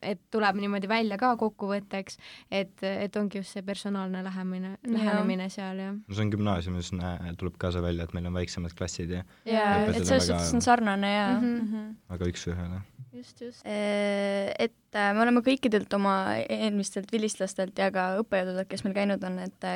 et 0.01 0.21
tuleb 0.33 0.59
niimoodi 0.61 0.89
välja 0.91 1.17
ka 1.21 1.33
kokkuvõtteks, 1.41 2.19
et, 2.51 2.75
et 2.83 3.19
ongi 3.19 3.41
just 3.41 3.57
see 3.57 3.65
personaalne 3.65 4.23
lähemine, 4.25 4.75
lähenemine 4.87 5.49
seal 5.53 5.81
ja. 5.83 5.91
no 5.93 6.17
see 6.17 6.25
on 6.25 6.33
gümnaasiumis, 6.33 6.93
tuleb 7.39 7.59
ka 7.61 7.73
see 7.75 7.83
välja, 7.85 8.07
et 8.07 8.15
meil 8.17 8.29
on 8.29 8.37
väiksemad 8.37 8.75
klassid 8.77 9.13
ja 9.17 9.23
jaa, 9.49 9.75
et 9.87 10.03
selles 10.03 10.29
suhtes 10.29 10.49
väga... 10.49 10.57
on 10.57 10.65
sarnane 10.65 11.13
ja 11.13 11.27
mm 11.33 11.41
-hmm. 11.41 11.61
Mm 11.63 11.73
-hmm. 11.73 11.95
väga 12.09 12.31
üks-ühele. 12.31 12.81
just, 13.13 13.41
just. 13.41 13.61
Et 13.65 14.95
äh, 14.95 15.13
me 15.13 15.21
oleme 15.21 15.41
kõikidelt 15.41 15.93
oma 15.93 16.35
eelmistelt 16.49 17.11
vilistlastelt 17.11 17.77
ja 17.77 17.91
ka 17.91 18.17
õppejõududelt, 18.21 18.67
kes 18.67 18.83
meil 18.83 18.95
käinud 18.95 19.23
on, 19.23 19.39
et 19.39 19.69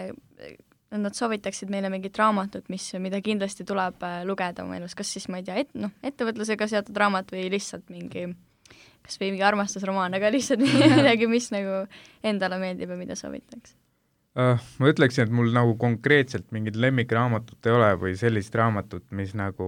äh, 0.92 1.00
nad 1.02 1.16
soovitaksid 1.18 1.72
meile 1.74 1.92
mingit 1.94 2.18
raamatut, 2.20 2.68
mis, 2.74 2.90
mida 3.04 3.22
kindlasti 3.24 3.66
tuleb 3.68 4.04
äh, 4.06 4.20
lugeda 4.28 4.66
oma 4.66 4.78
elus, 4.80 4.96
kas 4.98 5.12
siis 5.16 5.28
ma 5.32 5.42
ei 5.42 5.48
tea, 5.48 5.64
et 5.64 5.74
noh, 5.80 5.94
ettevõtlusega 6.06 6.70
seotud 6.72 6.98
raamat 6.98 7.34
või 7.36 7.48
lihtsalt 7.54 7.90
mingi 7.94 8.30
kas 9.08 9.20
või 9.22 9.32
mingi 9.32 9.46
armastusromaan, 9.48 10.18
aga 10.18 10.32
lihtsalt 10.34 10.64
midagi, 10.98 11.30
mis 11.32 11.52
nagu 11.56 11.84
endale 12.26 12.60
meeldib 12.62 12.94
ja 12.94 13.00
mida 13.00 13.18
soovitaks 13.20 13.76
uh,? 14.38 14.68
Ma 14.82 14.92
ütleksin, 14.92 15.28
et 15.28 15.34
mul 15.34 15.52
nagu 15.56 15.78
konkreetselt 15.80 16.52
mingit 16.56 16.78
lemmikraamatut 16.80 17.68
ei 17.68 17.76
ole 17.78 17.92
või 18.00 18.14
sellist 18.20 18.56
raamatut, 18.56 19.08
mis 19.16 19.36
nagu 19.38 19.68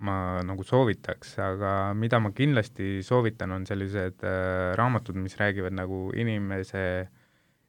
ma 0.00 0.40
nagu 0.48 0.64
soovitaks, 0.64 1.34
aga 1.44 1.70
mida 1.92 2.16
ma 2.24 2.30
kindlasti 2.32 3.02
soovitan, 3.04 3.52
on 3.52 3.66
sellised 3.68 4.22
uh, 4.24 4.70
raamatud, 4.80 5.18
mis 5.20 5.36
räägivad 5.36 5.74
nagu 5.76 6.06
inimese 6.16 6.84
äh, 7.02 7.10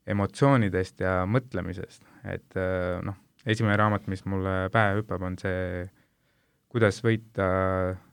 emotsioonidest 0.10 1.02
ja 1.04 1.22
mõtlemisest, 1.30 2.04
et 2.28 2.60
äh, 2.60 3.02
noh, 3.06 3.18
esimene 3.46 3.78
raamat, 3.80 4.08
mis 4.12 4.24
mulle 4.30 4.70
pähe 4.74 5.00
hüppab, 5.00 5.26
on 5.26 5.38
see 5.42 5.90
kuidas 6.72 7.02
võita 7.04 7.48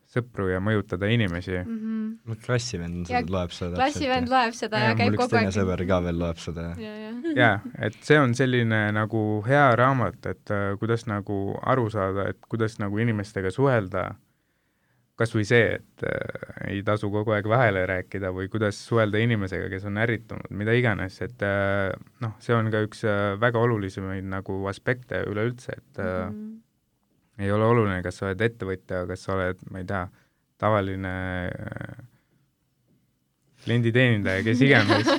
sõpru 0.09 0.49
ja 0.49 0.61
mõjutada 0.65 1.09
inimesi 1.13 1.53
mm. 1.59 1.75
-hmm. 1.79 2.05
no 2.31 2.37
klassivend 2.45 3.11
loeb 3.29 3.53
seda 3.53 3.77
klassivend 3.77 4.31
loeb 4.33 4.55
seda 4.57 4.81
ja, 4.81 4.93
ja 4.93 4.97
käib 4.97 5.19
kogu 5.19 5.37
aeg. 5.37 5.51
teine 5.51 5.53
sõber 5.53 5.83
ka 5.89 5.99
veel 6.07 6.23
loeb 6.23 6.41
seda. 6.41 6.71
jaa, 7.43 7.59
et 7.85 7.99
see 8.07 8.17
on 8.21 8.33
selline 8.39 8.81
nagu 8.97 9.25
hea 9.47 9.67
raamat, 9.77 10.31
et 10.33 10.55
uh, 10.55 10.71
kuidas 10.81 11.05
nagu 11.11 11.37
aru 11.61 11.91
saada, 11.93 12.31
et 12.33 12.41
kuidas 12.49 12.79
nagu 12.81 13.05
inimestega 13.05 13.53
suhelda 13.53 14.09
kas 15.19 15.33
või 15.35 15.45
see, 15.49 15.79
et 15.79 16.05
äh, 16.07 16.51
ei 16.71 16.83
tasu 16.87 17.11
kogu 17.11 17.35
aeg 17.35 17.49
vahele 17.51 17.83
rääkida 17.91 18.31
või 18.35 18.47
kuidas 18.53 18.79
suhelda 18.87 19.19
inimesega, 19.23 19.67
kes 19.73 19.89
on 19.91 19.99
ärritunud, 19.99 20.51
mida 20.55 20.75
iganes, 20.79 21.19
et 21.25 21.43
äh, 21.47 21.91
noh, 22.23 22.37
see 22.43 22.55
on 22.55 22.71
ka 22.71 22.85
üks 22.87 23.03
äh, 23.09 23.35
väga 23.41 23.59
olulisemaid 23.67 24.29
nagu 24.31 24.61
aspekte 24.71 25.25
üleüldse, 25.27 25.75
et 25.75 25.99
äh, 25.99 26.29
mm 26.29 26.37
-hmm. 26.37 27.43
ei 27.43 27.51
ole 27.53 27.67
oluline, 27.67 28.03
kas 28.03 28.21
sa 28.21 28.29
oled 28.29 28.45
ettevõtja, 28.47 29.07
kas 29.11 29.27
sa 29.27 29.35
oled, 29.35 29.65
ma 29.71 29.83
ei 29.83 29.89
tea, 29.91 30.05
tavaline 30.59 31.15
äh, 31.51 32.05
klienditeenindaja, 33.65 34.45
kes 34.47 34.63
iganes 34.63 35.11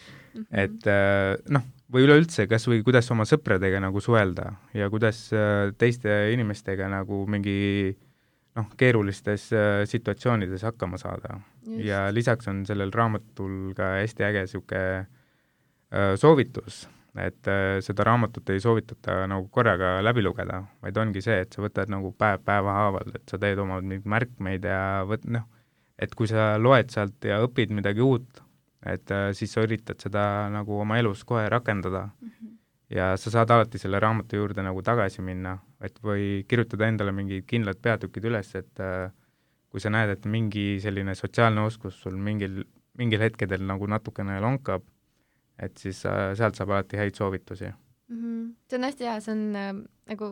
et 0.64 0.86
äh, 0.88 1.36
noh, 1.52 1.66
või 1.92 2.06
üleüldse 2.06 2.46
kas 2.48 2.64
või 2.68 2.80
kuidas 2.80 3.10
oma 3.12 3.28
sõpradega 3.28 3.80
nagu 3.84 4.00
suhelda 4.00 4.54
ja 4.72 4.88
kuidas 4.88 5.26
äh, 5.36 5.74
teiste 5.76 6.32
inimestega 6.32 6.88
nagu 6.88 7.26
mingi 7.28 7.92
äh, 7.92 8.00
noh, 8.58 8.72
keerulistes 8.78 9.48
äh, 9.56 9.82
situatsioonides 9.88 10.64
hakkama 10.66 10.98
saada. 11.00 11.40
ja 11.78 12.08
lisaks 12.14 12.48
on 12.48 12.64
sellel 12.66 12.90
raamatul 12.94 13.72
ka 13.78 13.94
hästi 14.00 14.26
äge 14.26 14.44
niisugune 14.46 14.82
äh, 14.98 16.14
soovitus, 16.18 16.88
et 17.16 17.48
äh, 17.48 17.78
seda 17.84 18.04
raamatut 18.08 18.50
ei 18.50 18.60
soovitata 18.60 19.22
nagu 19.30 19.48
korraga 19.48 19.94
läbi 20.02 20.24
lugeda, 20.26 20.62
vaid 20.82 20.98
ongi 20.98 21.22
see, 21.24 21.40
et 21.44 21.54
sa 21.54 21.62
võtad 21.62 21.92
nagu 21.92 22.12
päev 22.18 22.42
päeva 22.44 22.78
haaval, 22.80 23.14
et 23.14 23.30
sa 23.30 23.38
teed 23.38 23.62
oma 23.62 23.80
mingeid 23.80 24.08
märkmeid 24.16 24.66
ja 24.68 24.80
võt-, 25.08 25.28
noh, 25.30 25.46
et 25.98 26.14
kui 26.18 26.30
sa 26.30 26.56
loed 26.58 26.90
sealt 26.90 27.28
ja 27.28 27.38
õpid 27.46 27.72
midagi 27.74 28.02
uut, 28.02 28.42
et 28.82 29.12
siis 29.38 29.52
sa 29.54 29.62
üritad 29.62 30.02
seda 30.02 30.48
nagu 30.50 30.80
oma 30.82 30.98
elus 30.98 31.22
kohe 31.24 31.46
rakendada 31.52 32.08
mm. 32.08 32.28
-hmm 32.28 32.51
ja 32.92 33.12
sa 33.16 33.32
saad 33.32 33.50
alati 33.50 33.80
selle 33.80 34.00
raamatu 34.02 34.36
juurde 34.36 34.62
nagu 34.64 34.82
tagasi 34.84 35.24
minna, 35.24 35.56
et 35.80 35.98
või 36.04 36.44
kirjutada 36.48 36.88
endale 36.90 37.14
mingid 37.16 37.46
kindlad 37.48 37.80
peatükid 37.82 38.28
üles, 38.30 38.54
et 38.58 38.82
äh, 38.84 39.10
kui 39.72 39.80
sa 39.80 39.92
näed, 39.92 40.16
et 40.16 40.26
mingi 40.28 40.76
selline 40.84 41.14
sotsiaalne 41.16 41.64
oskus 41.64 41.96
sul 42.04 42.18
mingil, 42.20 42.62
mingil 43.00 43.24
hetkedel 43.24 43.64
nagu 43.64 43.88
natukene 43.88 44.40
lonkab, 44.44 44.84
et 45.58 45.78
siis 45.80 46.04
äh, 46.08 46.32
sealt 46.38 46.58
saab 46.58 46.76
alati 46.76 47.00
häid 47.00 47.16
soovitusi 47.16 47.72
mm. 48.08 48.22
-hmm. 48.22 48.54
see 48.68 48.78
on 48.78 48.84
hästi 48.84 49.04
hea, 49.04 49.20
see 49.20 49.32
on 49.32 49.56
äh, 49.56 49.74
nagu 50.10 50.28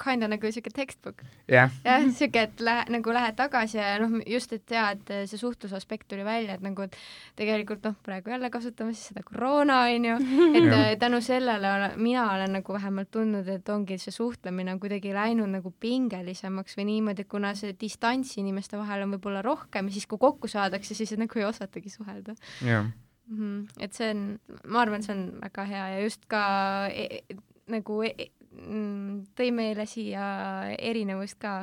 kinda 0.00 0.28
nagu 0.28 0.50
siuke 0.52 0.70
textbook 0.74 1.22
yeah.. 1.50 1.70
jah, 1.84 2.06
siuke, 2.18 2.42
et 2.48 2.60
lähe, 2.60 2.84
nagu 2.94 3.12
lähed 3.12 3.36
tagasi 3.36 3.78
ja 3.78 3.98
noh, 4.00 4.16
just, 4.26 4.52
et 4.56 4.70
jaa, 4.70 4.90
et 4.96 5.12
see 5.28 5.40
suhtlusaspekt 5.40 6.08
tuli 6.08 6.24
välja, 6.24 6.56
et 6.56 6.64
nagu 6.64 6.86
et 6.86 6.96
tegelikult 7.36 7.84
noh, 7.84 7.96
praegu 8.06 8.32
jälle 8.32 8.50
kasutame 8.50 8.94
siis 8.96 9.12
seda 9.12 9.22
koroona, 9.26 9.82
onju, 9.92 10.16
et 10.56 10.70
äh, 10.72 10.96
tänu 11.00 11.20
sellele 11.24 11.72
ole, 11.76 11.92
mina 11.96 12.26
olen 12.32 12.58
nagu 12.58 12.78
vähemalt 12.78 13.12
tundnud, 13.14 13.48
et 13.48 13.68
ongi 13.68 13.98
see 14.00 14.14
suhtlemine 14.14 14.72
on 14.72 14.80
kuidagi 14.80 15.14
läinud 15.14 15.52
nagu 15.52 15.74
pingelisemaks 15.80 16.78
või 16.80 16.88
niimoodi, 16.94 17.26
et 17.26 17.32
kuna 17.36 17.54
see 17.58 17.76
distants 17.80 18.38
inimeste 18.40 18.80
vahel 18.80 19.04
on 19.06 19.16
võib-olla 19.16 19.44
rohkem, 19.44 19.92
siis 19.92 20.08
kui 20.08 20.18
kokku 20.18 20.48
saadakse, 20.48 20.96
siis 20.96 21.16
nagu 21.20 21.38
ei 21.38 21.48
osatagi 21.52 21.92
suhelda. 21.92 22.36
jah 22.64 22.88
mm. 23.26 23.36
-hmm. 23.36 23.66
et 23.80 23.92
see 23.92 24.10
on, 24.10 24.24
ma 24.66 24.80
arvan, 24.84 25.02
see 25.02 25.14
on 25.16 25.26
väga 25.42 25.66
hea 25.68 25.84
ja 25.96 26.00
just 26.04 26.26
ka 26.28 26.44
e, 26.88 27.22
e 27.28 27.36
nagu 27.72 28.02
e, 28.04 28.14
e 28.18 28.30
mm, 28.52 29.22
tõi 29.38 29.52
meile 29.54 29.86
siia 29.88 30.24
erinevust 30.78 31.38
ka 31.40 31.54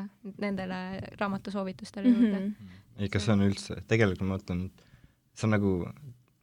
nendele 0.41 1.01
raamatusoovitustele 1.19 2.09
mm 2.09 2.15
-hmm. 2.15 2.23
juurde. 2.23 2.73
ei, 2.97 3.09
kas 3.09 3.25
see 3.25 3.33
on 3.33 3.45
üldse, 3.49 3.81
tegelikult 3.87 4.27
ma 4.27 4.37
mõtlen, 4.37 4.65
see 5.33 5.47
on 5.47 5.55
nagu 5.57 5.75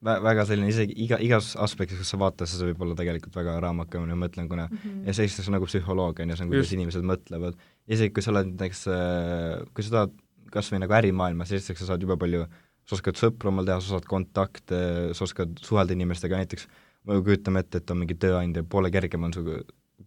vä-, 0.04 0.20
väga 0.22 0.44
selline 0.44 0.68
isegi 0.68 0.94
iga, 1.04 1.18
igas 1.20 1.56
aspektis, 1.56 1.98
kus 1.98 2.10
sa 2.14 2.18
vaatad, 2.18 2.48
see 2.50 2.70
võib 2.70 2.86
olla 2.86 2.94
tegelikult 2.94 3.36
väga 3.36 3.58
raamakamine, 3.60 4.14
ma 4.14 4.26
mõtlen, 4.26 4.48
kuna 4.48 4.68
mm 4.70 4.78
-hmm. 4.78 5.04
ja 5.06 5.12
see 5.12 5.46
on 5.46 5.58
nagu 5.58 5.66
psühholoogia, 5.66 6.22
on 6.22 6.30
ju, 6.30 6.36
see 6.36 6.44
on, 6.44 6.54
kuidas 6.54 6.66
Just. 6.66 6.78
inimesed 6.78 7.04
mõtlevad. 7.12 7.54
isegi 7.88 8.14
kui 8.14 8.22
sa 8.22 8.30
oled 8.30 8.46
näiteks, 8.46 8.86
äh, 8.88 9.66
kui 9.74 9.84
sa 9.84 9.90
tahad 9.90 10.16
kas 10.50 10.72
või 10.72 10.80
nagu 10.80 10.92
ärimaailmas, 10.92 11.48
siis 11.48 11.66
sa 11.66 11.86
saad 11.86 12.02
jube 12.02 12.16
palju 12.16 12.42
äh, 12.42 12.67
sa 12.88 12.96
oskad 12.96 13.20
sõpru 13.20 13.50
omal 13.52 13.68
teha, 13.68 13.80
sa 13.84 13.96
saad 13.96 14.06
kontakte, 14.08 14.78
sa 15.16 15.26
oskad 15.26 15.58
suhelda 15.64 15.92
inimestega, 15.96 16.40
näiteks 16.40 16.68
me 17.08 17.20
kujutame 17.24 17.62
ette, 17.64 17.82
et 17.82 17.92
on 17.92 18.00
mingi 18.02 18.16
tööandja, 18.20 18.64
poole 18.68 18.90
kergem 18.92 19.26
on 19.28 19.34
su 19.36 19.44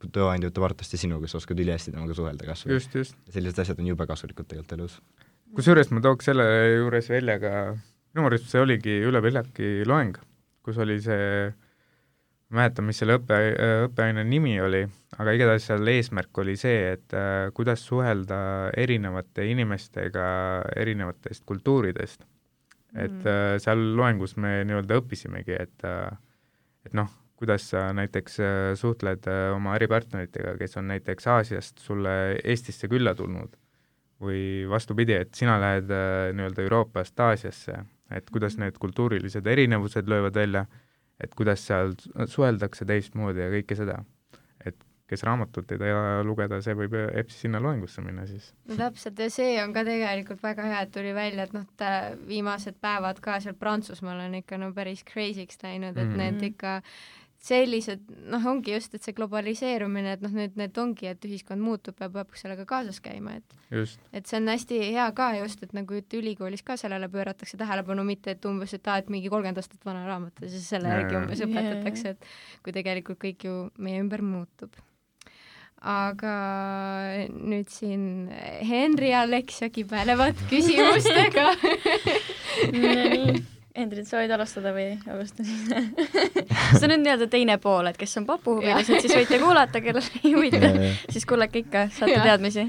tööandja 0.01 0.49
võtab 0.49 0.65
arvatavasti 0.69 0.97
sinuga, 0.97 1.29
sa 1.29 1.37
oskad 1.37 1.59
ülihästi 1.61 1.93
temaga 1.93 2.15
suhelda 2.17 2.47
kas 2.47 2.65
või. 2.65 2.79
sellised 2.81 3.59
asjad 3.61 3.81
on 3.81 3.91
jube 3.91 4.07
kasulikud 4.09 4.47
tegelikult 4.49 4.77
elus. 4.77 4.99
kusjuures 5.55 5.91
ma 5.93 6.01
tooks 6.01 6.31
selle 6.31 6.45
juures 6.79 7.09
välja 7.11 7.37
ka, 7.43 7.51
minu 8.15 8.29
arust 8.31 8.49
see 8.49 8.63
oligi 8.63 8.97
Ülle 9.05 9.21
Viljaki 9.21 9.83
loeng, 9.85 10.17
kus 10.65 10.79
oli 10.81 10.97
see, 11.03 11.51
ma 12.49 12.63
ei 12.63 12.63
mäleta, 12.63 12.85
mis 12.87 13.03
selle 13.03 13.19
õppe, 13.19 13.39
õppeaine 13.91 14.25
nimi 14.25 14.57
oli, 14.63 14.81
aga 15.19 15.37
igatahes 15.37 15.69
seal 15.69 15.93
eesmärk 15.93 16.41
oli 16.41 16.57
see, 16.57 16.95
et 16.95 17.13
äh, 17.13 17.53
kuidas 17.53 17.85
suhelda 17.85 18.41
erinevate 18.73 19.45
inimestega 19.53 20.25
erinevatest 20.81 21.45
kultuuridest 21.45 22.25
et 22.95 23.23
mm. 23.23 23.31
äh, 23.31 23.55
seal 23.63 23.81
loengus 23.97 24.35
me 24.37 24.61
nii-öelda 24.67 24.99
õppisimegi, 25.01 25.57
et 25.57 25.87
äh, 25.87 26.11
et 26.85 26.95
noh, 26.97 27.09
kuidas 27.39 27.69
sa 27.71 27.87
näiteks 27.95 28.39
äh, 28.41 28.59
suhtled 28.79 29.27
oma 29.55 29.75
äripartneritega, 29.77 30.55
kes 30.59 30.77
on 30.81 30.89
näiteks 30.91 31.27
Aasiast 31.29 31.81
sulle 31.83 32.37
Eestisse 32.43 32.89
külla 32.91 33.15
tulnud 33.17 33.55
või 34.21 34.69
vastupidi, 34.69 35.15
et 35.17 35.33
sina 35.37 35.57
lähed 35.61 35.91
äh, 35.93 36.29
nii-öelda 36.35 36.65
Euroopast 36.65 37.19
Aasiasse, 37.19 37.79
et 38.13 38.29
kuidas 38.29 38.57
mm. 38.57 38.67
need 38.67 38.79
kultuurilised 38.81 39.47
erinevused 39.47 40.09
löövad 40.09 40.37
välja, 40.37 40.65
et 41.21 41.33
kuidas 41.37 41.63
seal 41.67 41.95
suheldakse 42.29 42.85
teistmoodi 42.89 43.41
ja 43.43 43.49
kõike 43.53 43.77
seda. 43.77 44.01
Kes 45.11 45.25
raamatut 45.27 45.71
ei 45.75 45.81
taha 45.81 46.21
lugeda, 46.23 46.61
see 46.63 46.75
võib 46.79 46.95
EBS-i 47.01 47.45
sinna 47.45 47.59
loengusse 47.63 48.03
minna 48.05 48.25
siis. 48.29 48.51
no 48.69 48.79
täpselt 48.79 49.19
ja 49.19 49.29
see 49.33 49.55
on 49.63 49.75
ka 49.75 49.83
tegelikult 49.87 50.43
väga 50.43 50.67
hea, 50.71 50.83
et 50.85 50.93
tuli 50.95 51.15
välja, 51.15 51.47
et 51.47 51.55
noh, 51.57 51.67
viimased 52.27 52.79
päevad 52.83 53.19
ka 53.23 53.39
seal 53.43 53.57
Prantsusmaal 53.59 54.25
on 54.27 54.39
ikka 54.41 54.59
no 54.61 54.71
päris 54.75 55.03
crazy'ks 55.07 55.59
läinud, 55.63 55.97
et 55.97 56.07
mm 56.07 56.13
-hmm. 56.13 56.21
need 56.23 56.53
ikka 56.53 56.79
sellised, 57.41 58.03
noh, 58.29 58.43
ongi 58.51 58.75
just, 58.75 58.93
et 58.93 59.01
see 59.05 59.15
globaliseerumine, 59.17 60.13
et 60.15 60.21
noh, 60.21 60.33
nüüd 60.35 60.57
need 60.59 60.77
ongi, 60.77 61.07
et 61.09 61.25
ühiskond 61.25 61.63
muutub 61.63 61.97
ja 62.01 62.09
peab 62.13 62.35
sellega 62.37 62.67
kaasas 62.69 63.01
käima, 63.01 63.39
et 63.39 63.55
just, 63.73 64.03
et 64.13 64.29
see 64.29 64.37
on 64.37 64.51
hästi 64.51 64.77
hea 64.83 65.07
ka 65.17 65.31
just, 65.39 65.63
et 65.65 65.73
nagu 65.73 65.97
et 65.97 66.17
ülikoolis 66.19 66.61
ka 66.67 66.77
sellele 66.77 67.09
pööratakse 67.09 67.57
tähelepanu, 67.57 68.05
mitte 68.05 68.35
et 68.35 68.45
umbes, 68.45 68.75
et 68.77 68.87
aa, 68.87 68.99
et 69.01 69.09
mingi 69.09 69.31
kolmkümmend 69.33 69.57
aastat 69.57 69.89
vana 69.89 70.05
raamat 70.05 70.45
ja 70.45 70.51
siis 70.53 70.69
selle 70.75 70.93
järgi 70.93 71.17
Jaa. 71.17 71.23
umbes 71.23 71.43
õpetatakse, 71.47 72.13
et 72.13 72.29
kui 72.61 72.77
tegelikult 72.77 73.21
kõik 73.25 73.49
ju 73.49 73.57
meie 73.81 74.05
ümber 74.05 74.21
muutub. 74.21 74.77
Aga 75.81 76.33
nüüd 77.33 77.69
siin 77.73 78.03
Henri 78.67 79.09
ja 79.09 79.23
Alexia 79.25 79.71
kibelevad 79.73 80.37
küsimustega 80.51 81.47
nii, 82.75 83.39
Hendrik, 83.71 84.05
sa 84.05 84.19
võid 84.19 84.33
alustada 84.35 84.73
või 84.75 84.91
alustan 85.09 85.47
see 86.77 86.85
on 86.85 86.91
nüüd 86.91 87.01
nii-öelda 87.05 87.27
teine 87.31 87.55
pool, 87.63 87.89
et 87.89 87.97
kes 87.97 88.13
on 88.21 88.27
papuhuvilised, 88.29 88.99
siis 89.01 89.15
võite 89.15 89.39
kuulata, 89.41 89.81
kellel 89.81 90.05
ei 90.21 90.33
huvita, 90.35 90.69
siis 91.09 91.25
kuulake 91.29 91.63
ikka, 91.63 91.87
saate 91.95 92.17
Jah. 92.17 92.27
teadmisi. 92.29 92.67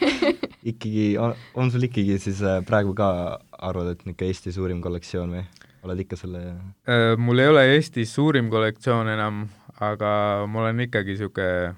ikkagi, 0.72 1.06
on 1.18 1.72
sul 1.72 1.88
ikkagi 1.88 2.18
siis 2.22 2.44
äh, 2.44 2.60
praegu 2.68 2.94
ka 2.98 3.08
arvad, 3.56 3.94
et 3.94 4.04
niisugune 4.04 4.30
Eesti 4.30 4.54
suurim 4.54 4.84
kollektsioon 4.84 5.38
või? 5.38 5.46
oled 5.86 6.00
ikka 6.02 6.18
selle 6.18 6.40
Äh, 6.86 7.14
mul 7.18 7.40
ei 7.42 7.50
ole 7.50 7.64
Eestis 7.72 8.12
suurim 8.14 8.50
kollektsioon 8.52 9.08
enam, 9.12 9.46
aga 9.80 10.10
ma 10.50 10.64
olen 10.66 10.84
ikkagi 10.86 11.16
niisugune 11.16 11.74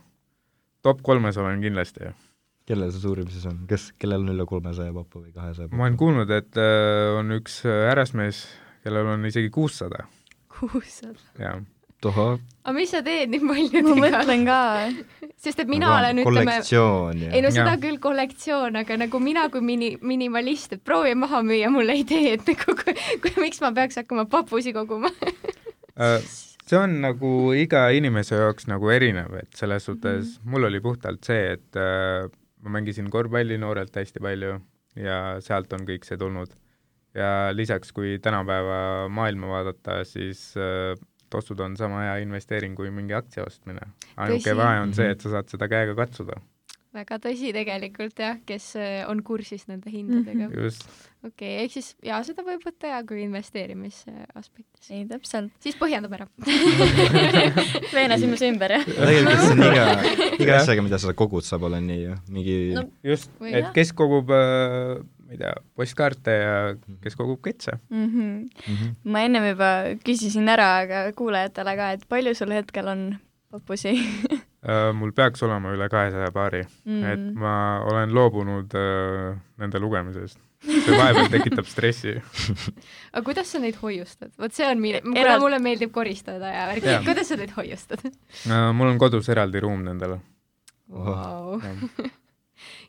top 0.89 1.05
kolmes 1.07 1.39
olen 1.41 1.63
kindlasti. 1.65 2.13
kellel 2.69 2.93
see 2.93 3.01
suurim 3.01 3.31
siis 3.33 3.47
on, 3.49 3.63
kes, 3.69 3.91
kellel 4.01 4.27
on 4.27 4.35
üle 4.35 4.45
kolmesaja 4.49 4.93
papu 4.93 5.23
või 5.23 5.33
kahesaja 5.33 5.73
ma 5.73 5.87
olen 5.87 5.97
kuulnud, 6.01 6.31
et 6.37 6.61
äh, 6.61 7.17
on 7.17 7.33
üks 7.39 7.63
äh, 7.65 7.87
härrasmees, 7.89 8.45
kellel 8.85 9.09
on 9.15 9.25
isegi 9.29 9.49
kuussada, 9.55 10.05
kuussada. 10.59 11.21
jah. 11.41 11.63
tohoh, 12.05 12.37
aga 12.65 12.75
mis 12.77 12.93
sa 12.93 13.01
teed 13.07 13.33
nii 13.33 13.41
ma 13.41 13.57
paljudega? 13.57 13.95
mõtlen 14.03 14.45
ka, 14.49 14.59
sest 15.41 15.65
et 15.65 15.73
mina 15.73 15.95
olen, 15.95 16.21
ütleme, 16.25 16.45
kollektsioon 16.45 17.25
ja 17.25 17.33
ei 17.33 17.45
no 17.45 17.55
seda 17.55 17.73
Jah. 17.73 17.81
küll 17.87 18.03
kollektsioon, 18.05 18.77
aga 18.83 19.01
nagu 19.01 19.23
mina 19.25 19.47
kui 19.55 19.65
mini, 19.65 19.95
minimalist, 20.05 20.77
et 20.77 20.85
proovi 20.85 21.15
maha 21.17 21.41
müüa 21.47 21.73
mulle 21.73 21.97
idee, 22.03 22.37
et 22.37 22.53
nagu 22.53 22.77
kui, 22.83 22.99
kui, 23.25 23.33
miks 23.41 23.65
ma 23.65 23.73
peaks 23.77 24.03
hakkama 24.03 24.29
papusi 24.29 24.77
koguma. 24.77 25.13
See 26.69 26.77
on 26.77 26.99
nagu 27.01 27.29
iga 27.57 27.87
inimese 27.97 28.37
jaoks 28.37 28.67
nagu 28.69 28.91
erinev, 28.93 29.33
et 29.41 29.55
selles 29.57 29.87
suhtes 29.89 30.25
mm 30.27 30.33
-hmm. 30.35 30.51
mul 30.53 30.69
oli 30.69 30.81
puhtalt 30.85 31.25
see, 31.25 31.53
et 31.57 31.77
äh, 31.77 32.29
ma 32.63 32.71
mängisin 32.77 33.11
korvpalli 33.11 33.59
noorelt 33.59 33.95
hästi 33.97 34.21
palju 34.21 34.59
ja 34.97 35.41
sealt 35.41 35.73
on 35.73 35.87
kõik 35.89 36.05
see 36.05 36.19
tulnud. 36.19 36.51
ja 37.15 37.51
lisaks, 37.53 37.93
kui 37.93 38.19
tänapäeva 38.23 39.09
maailma 39.09 39.49
vaadata, 39.49 40.05
siis 40.05 40.55
äh, 40.57 40.95
tossud 41.31 41.61
on 41.61 41.77
sama 41.77 42.03
hea 42.05 42.17
investeering 42.23 42.77
kui 42.77 42.91
mingi 42.91 43.15
aktsia 43.15 43.45
ostmine. 43.45 43.81
ainuke 44.17 44.57
vahe 44.57 44.81
on 44.81 44.95
see, 44.95 45.11
et 45.11 45.21
sa 45.21 45.31
saad 45.31 45.49
seda 45.49 45.69
käega 45.69 45.95
katsuda. 45.95 46.41
Väga 46.97 47.19
tõsi 47.21 47.51
tegelikult 47.53 48.21
jah, 48.23 48.39
kes 48.49 48.71
äh, 48.81 49.03
on 49.09 49.21
kursis 49.27 49.67
nende 49.69 49.91
hindadega 49.93 50.47
mm. 50.47 50.55
-hmm. 50.55 50.65
just, 50.65 50.87
okei 51.21 51.31
okay,, 51.31 51.65
ehk 51.65 51.75
siis 51.77 51.91
ja 52.05 52.21
seda 52.27 52.45
võib 52.47 52.65
võtta 52.65 52.93
ja 52.95 53.03
kui 53.07 53.21
investeerimise 53.25 54.15
aspektis. 54.39 54.89
ei 54.91 55.05
täpselt, 55.11 55.53
siis 55.61 55.77
põhjendab 55.77 56.17
ära. 56.17 56.29
veenasime 57.97 58.41
su 58.41 58.49
ümber 58.49 58.79
jah? 58.79 58.89
tegelikult 58.89 59.45
see 59.45 59.53
on 59.53 59.63
iga, 59.69 59.85
iga 60.43 60.51
Jah. 60.55 60.63
asjaga, 60.63 60.87
mida 60.87 61.03
sa 61.03 61.15
kogud, 61.19 61.45
saab 61.45 61.69
olla 61.69 61.81
nii 61.85 62.03
ju, 62.07 62.19
mingi 62.33 62.59
No, 62.79 62.89
just, 63.05 63.31
et 63.45 63.63
jah. 63.63 63.73
kes 63.77 63.93
kogub 63.97 64.33
äh, 64.33 64.99
ma 65.29 65.37
ei 65.37 65.41
tea, 65.45 65.55
postkaarte 65.77 66.35
ja 66.41 66.59
kes 67.05 67.17
kogub 67.21 67.43
ketse. 67.45 67.79
mm. 67.91 68.05
-hmm. 68.07 68.35
mm 68.49 68.75
-hmm. 68.75 68.95
ma 69.05 69.25
ennem 69.29 69.49
juba 69.53 69.73
küsisin 70.05 70.49
ära, 70.49 70.77
aga 70.85 71.13
kuulajatele 71.13 71.77
ka, 71.77 71.93
et 71.93 72.09
palju 72.09 72.35
sul 72.35 72.53
hetkel 72.57 72.89
on 72.89 73.09
papusi 73.51 73.93
Äh, 73.93 74.39
mul 74.93 75.13
peaks 75.17 75.43
olema 75.47 75.71
üle 75.73 75.89
kahesaja 75.89 76.29
paari 76.35 76.65
mm. 76.67 77.05
et 77.13 77.25
ma 77.39 77.55
olen 77.89 78.13
loobunud 78.15 78.75
äh, 78.77 79.39
nende 79.63 79.81
lugemisest. 79.81 80.39
see 80.69 80.97
vahepeal 80.99 81.29
tekitab 81.33 81.69
stressi. 81.71 82.17
aga 83.15 83.23
kuidas 83.25 83.53
sa 83.55 83.61
neid 83.63 83.79
hoiustad? 83.83 84.33
vot 84.39 84.53
see 84.53 84.67
on 84.69 84.81
minu, 84.83 85.01
kuna 85.07 85.21
Eraldi- 85.23 85.45
mulle 85.47 85.59
meeldib 85.63 85.93
koristada 85.95 86.53
ja 86.53 86.67
värki 86.73 86.97
kuidas 87.07 87.31
sa 87.33 87.39
neid 87.41 87.55
hoiustad 87.57 88.05
Äh, 88.09 88.71
mul 88.75 88.91
on 88.93 88.99
kodus 88.99 89.29
eraldi 89.33 89.61
ruum 89.65 89.85
nendele. 89.87 90.21
wow.? 90.89 91.61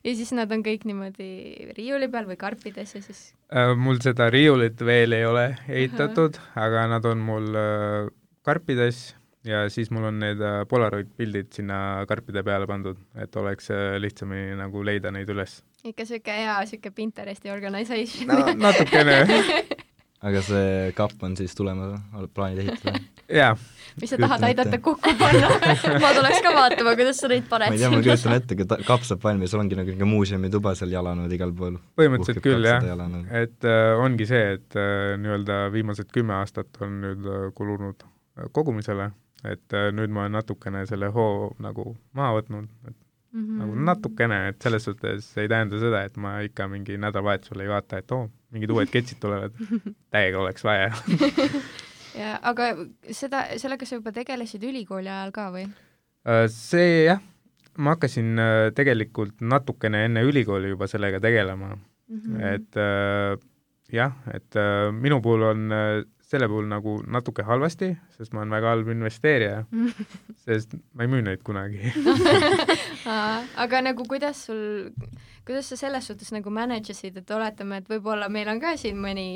ja 0.04 0.16
siis 0.16 0.32
nad 0.34 0.52
on 0.52 0.64
kõik 0.66 0.86
niimoodi 0.90 1.30
riiuli 1.78 2.08
peal 2.12 2.28
või 2.30 2.40
karpides 2.42 2.96
ja 2.98 3.02
siis 3.06 3.30
Äh, 3.50 3.72
mul 3.78 3.98
seda 4.04 4.28
riiulit 4.30 4.82
veel 4.86 5.14
ei 5.18 5.24
ole 5.26 5.46
ehitatud, 5.68 6.36
aga 6.60 6.84
nad 6.92 7.06
on 7.10 7.22
mul 7.26 7.48
äh, 7.58 8.10
karpides 8.46 9.16
ja 9.48 9.64
siis 9.72 9.92
mul 9.92 10.10
on 10.10 10.20
need 10.20 10.42
äh, 10.44 10.62
Polaroid 10.70 11.12
pildid 11.18 11.52
sinna 11.56 12.06
karpide 12.10 12.44
peale 12.44 12.68
pandud, 12.68 13.00
et 13.16 13.36
oleks 13.40 13.72
äh, 13.72 13.96
lihtsamini 14.02 14.58
nagu 14.60 14.84
leida 14.86 15.14
neid 15.16 15.30
üles. 15.32 15.62
ikka 15.84 16.06
siuke 16.06 16.34
hea 16.42 16.58
siuke 16.70 16.92
Pinteresti 16.92 17.52
organization. 17.52 18.28
No 18.28 18.54
natukene, 18.68 19.22
aga 20.28 20.42
see 20.44 20.92
kapp 20.98 21.24
on 21.24 21.38
siis 21.40 21.56
tulemas, 21.56 21.96
oled 22.18 22.34
plaanid 22.36 22.66
ehitada? 22.66 23.00
jaa, 23.30 23.54
mis 24.02 24.12
sa 24.12 24.18
tahad 24.20 24.44
aidata 24.50 24.80
kokku 24.84 25.14
panna? 25.20 25.54
Ma 26.04 26.12
tuleks 26.18 26.42
ka 26.44 26.54
vaatama, 26.56 26.96
kuidas 27.00 27.22
sa 27.22 27.30
neid 27.32 27.46
ma 27.46 27.54
paned 27.54 27.78
ei 27.78 27.82
tea, 27.84 27.92
ma 27.94 28.02
kujutan 28.04 28.36
ette, 28.36 28.58
kui 28.60 28.68
kapp 28.90 29.08
saab 29.08 29.24
valmis, 29.24 29.56
ongi 29.56 29.78
nagu 29.80 29.88
niisugune 29.88 30.10
muuseumituba 30.10 30.76
seal 30.80 30.92
jalanud 30.98 31.32
igal 31.38 31.56
pool. 31.56 31.80
põhimõtteliselt 32.00 32.44
küll 32.44 32.68
jah, 32.68 32.84
et 33.40 33.70
äh, 33.70 34.04
ongi 34.04 34.28
see, 34.30 34.44
et 34.58 34.80
äh, 34.80 35.16
nii-öelda 35.22 35.62
viimased 35.76 36.12
kümme 36.16 36.36
aastat 36.42 36.84
on 36.84 37.00
nüüd 37.06 37.24
äh, 37.30 37.50
kulunud 37.56 38.04
äh, 38.04 38.52
kogumisele, 38.56 39.12
et 39.48 39.76
äh, 39.76 39.90
nüüd 39.96 40.12
ma 40.14 40.26
olen 40.26 40.36
natukene 40.40 40.86
selle 40.90 41.10
hoo 41.16 41.52
nagu 41.64 41.94
maha 42.18 42.40
võtnud, 42.40 42.68
et 42.88 42.96
mm. 42.96 43.44
-hmm. 43.44 43.60
nagu 43.62 43.86
natukene, 43.90 44.40
et 44.52 44.62
selles 44.62 44.86
suhtes 44.88 45.30
ei 45.38 45.48
tähenda 45.52 45.80
seda, 45.80 46.04
et 46.08 46.18
ma 46.18 46.40
ikka 46.46 46.68
mingi 46.68 46.98
nädalavahetusel 46.98 47.64
ei 47.64 47.72
vaata, 47.72 48.02
et 48.02 48.12
oo 48.12 48.26
oh,, 48.26 48.30
mingid 48.52 48.74
uued 48.76 48.92
ketsid 48.92 49.22
tulevad, 49.24 49.56
täiega 50.14 50.42
oleks 50.44 50.64
vaja. 50.64 50.92
ja 52.22 52.38
aga 52.42 52.72
seda, 53.12 53.46
sellega 53.58 53.86
sa 53.86 54.00
juba 54.00 54.12
tegelesid 54.16 54.64
ülikooli 54.64 55.12
ajal 55.12 55.36
ka 55.36 55.50
või? 55.56 55.68
Äh, 56.28 56.48
see 56.52 57.06
jah, 57.08 57.24
ma 57.78 57.96
hakkasin 57.96 58.34
äh, 58.40 58.64
tegelikult 58.76 59.40
natukene 59.42 60.06
enne 60.10 60.26
ülikooli 60.28 60.74
juba 60.76 60.88
sellega 60.88 61.20
tegelema 61.24 61.76
mm, 61.76 62.20
-hmm. 62.20 62.44
et 62.54 62.76
jah, 63.94 64.14
et 64.34 64.56
minu 64.92 65.22
puhul 65.22 65.44
on 65.44 65.72
selle 66.30 66.50
puhul 66.50 66.68
nagu 66.70 67.00
natuke 67.10 67.44
halvasti, 67.48 67.94
sest 68.18 68.34
ma 68.34 68.44
olen 68.44 68.54
väga 68.54 68.74
halb 68.74 68.92
investeerija, 68.94 69.64
sest 70.46 70.76
ma 70.94 71.06
ei 71.06 71.12
müü 71.12 71.24
neid 71.26 71.42
kunagi. 71.46 71.94
Aga 73.64 73.82
nagu 73.88 74.06
kuidas 74.10 74.46
sul, 74.50 74.92
kuidas 75.48 75.72
sa 75.72 75.80
selles 75.80 76.10
suhtes 76.10 76.30
nagu 76.36 76.54
manage 76.54 76.94
isid, 76.94 77.18
et 77.18 77.34
oletame, 77.34 77.82
et 77.82 77.90
võib-olla 77.90 78.30
meil 78.30 78.52
on 78.52 78.62
ka 78.62 78.76
siin 78.78 79.00
mõni 79.02 79.30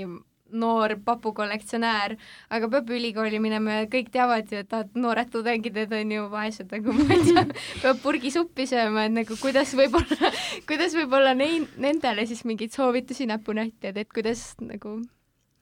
noor 0.54 0.94
papukollektsionäär, 1.06 2.14
aga 2.54 2.68
peab 2.70 2.92
ülikooli 2.94 3.40
minema 3.42 3.80
ja 3.80 3.88
kõik 3.90 4.12
teavad 4.14 4.52
ju, 4.54 4.62
et 4.62 4.76
ah, 4.78 4.84
noored 4.94 5.32
tudengid, 5.34 5.74
need 5.74 5.96
on 5.98 6.14
ju 6.14 6.28
vaesed 6.30 6.76
nagu 6.76 6.94
ma 6.94 7.08
ei 7.16 7.26
tea, 7.26 7.46
peab 7.82 8.04
purgi 8.04 8.30
suppi 8.36 8.68
sööma, 8.70 9.08
et 9.08 9.16
nagu 9.16 9.38
kuidas 9.42 9.74
võib-olla, 9.80 10.30
kuidas 10.70 10.94
võib-olla 11.00 11.34
neil, 11.38 11.66
nendele 11.82 12.28
siis 12.30 12.46
mingeid 12.46 12.76
soovitusi 12.76 13.26
näppu 13.34 13.58
näiti, 13.58 13.90
et, 13.90 14.14
kuidas 14.14 14.52
nagu 14.62 15.00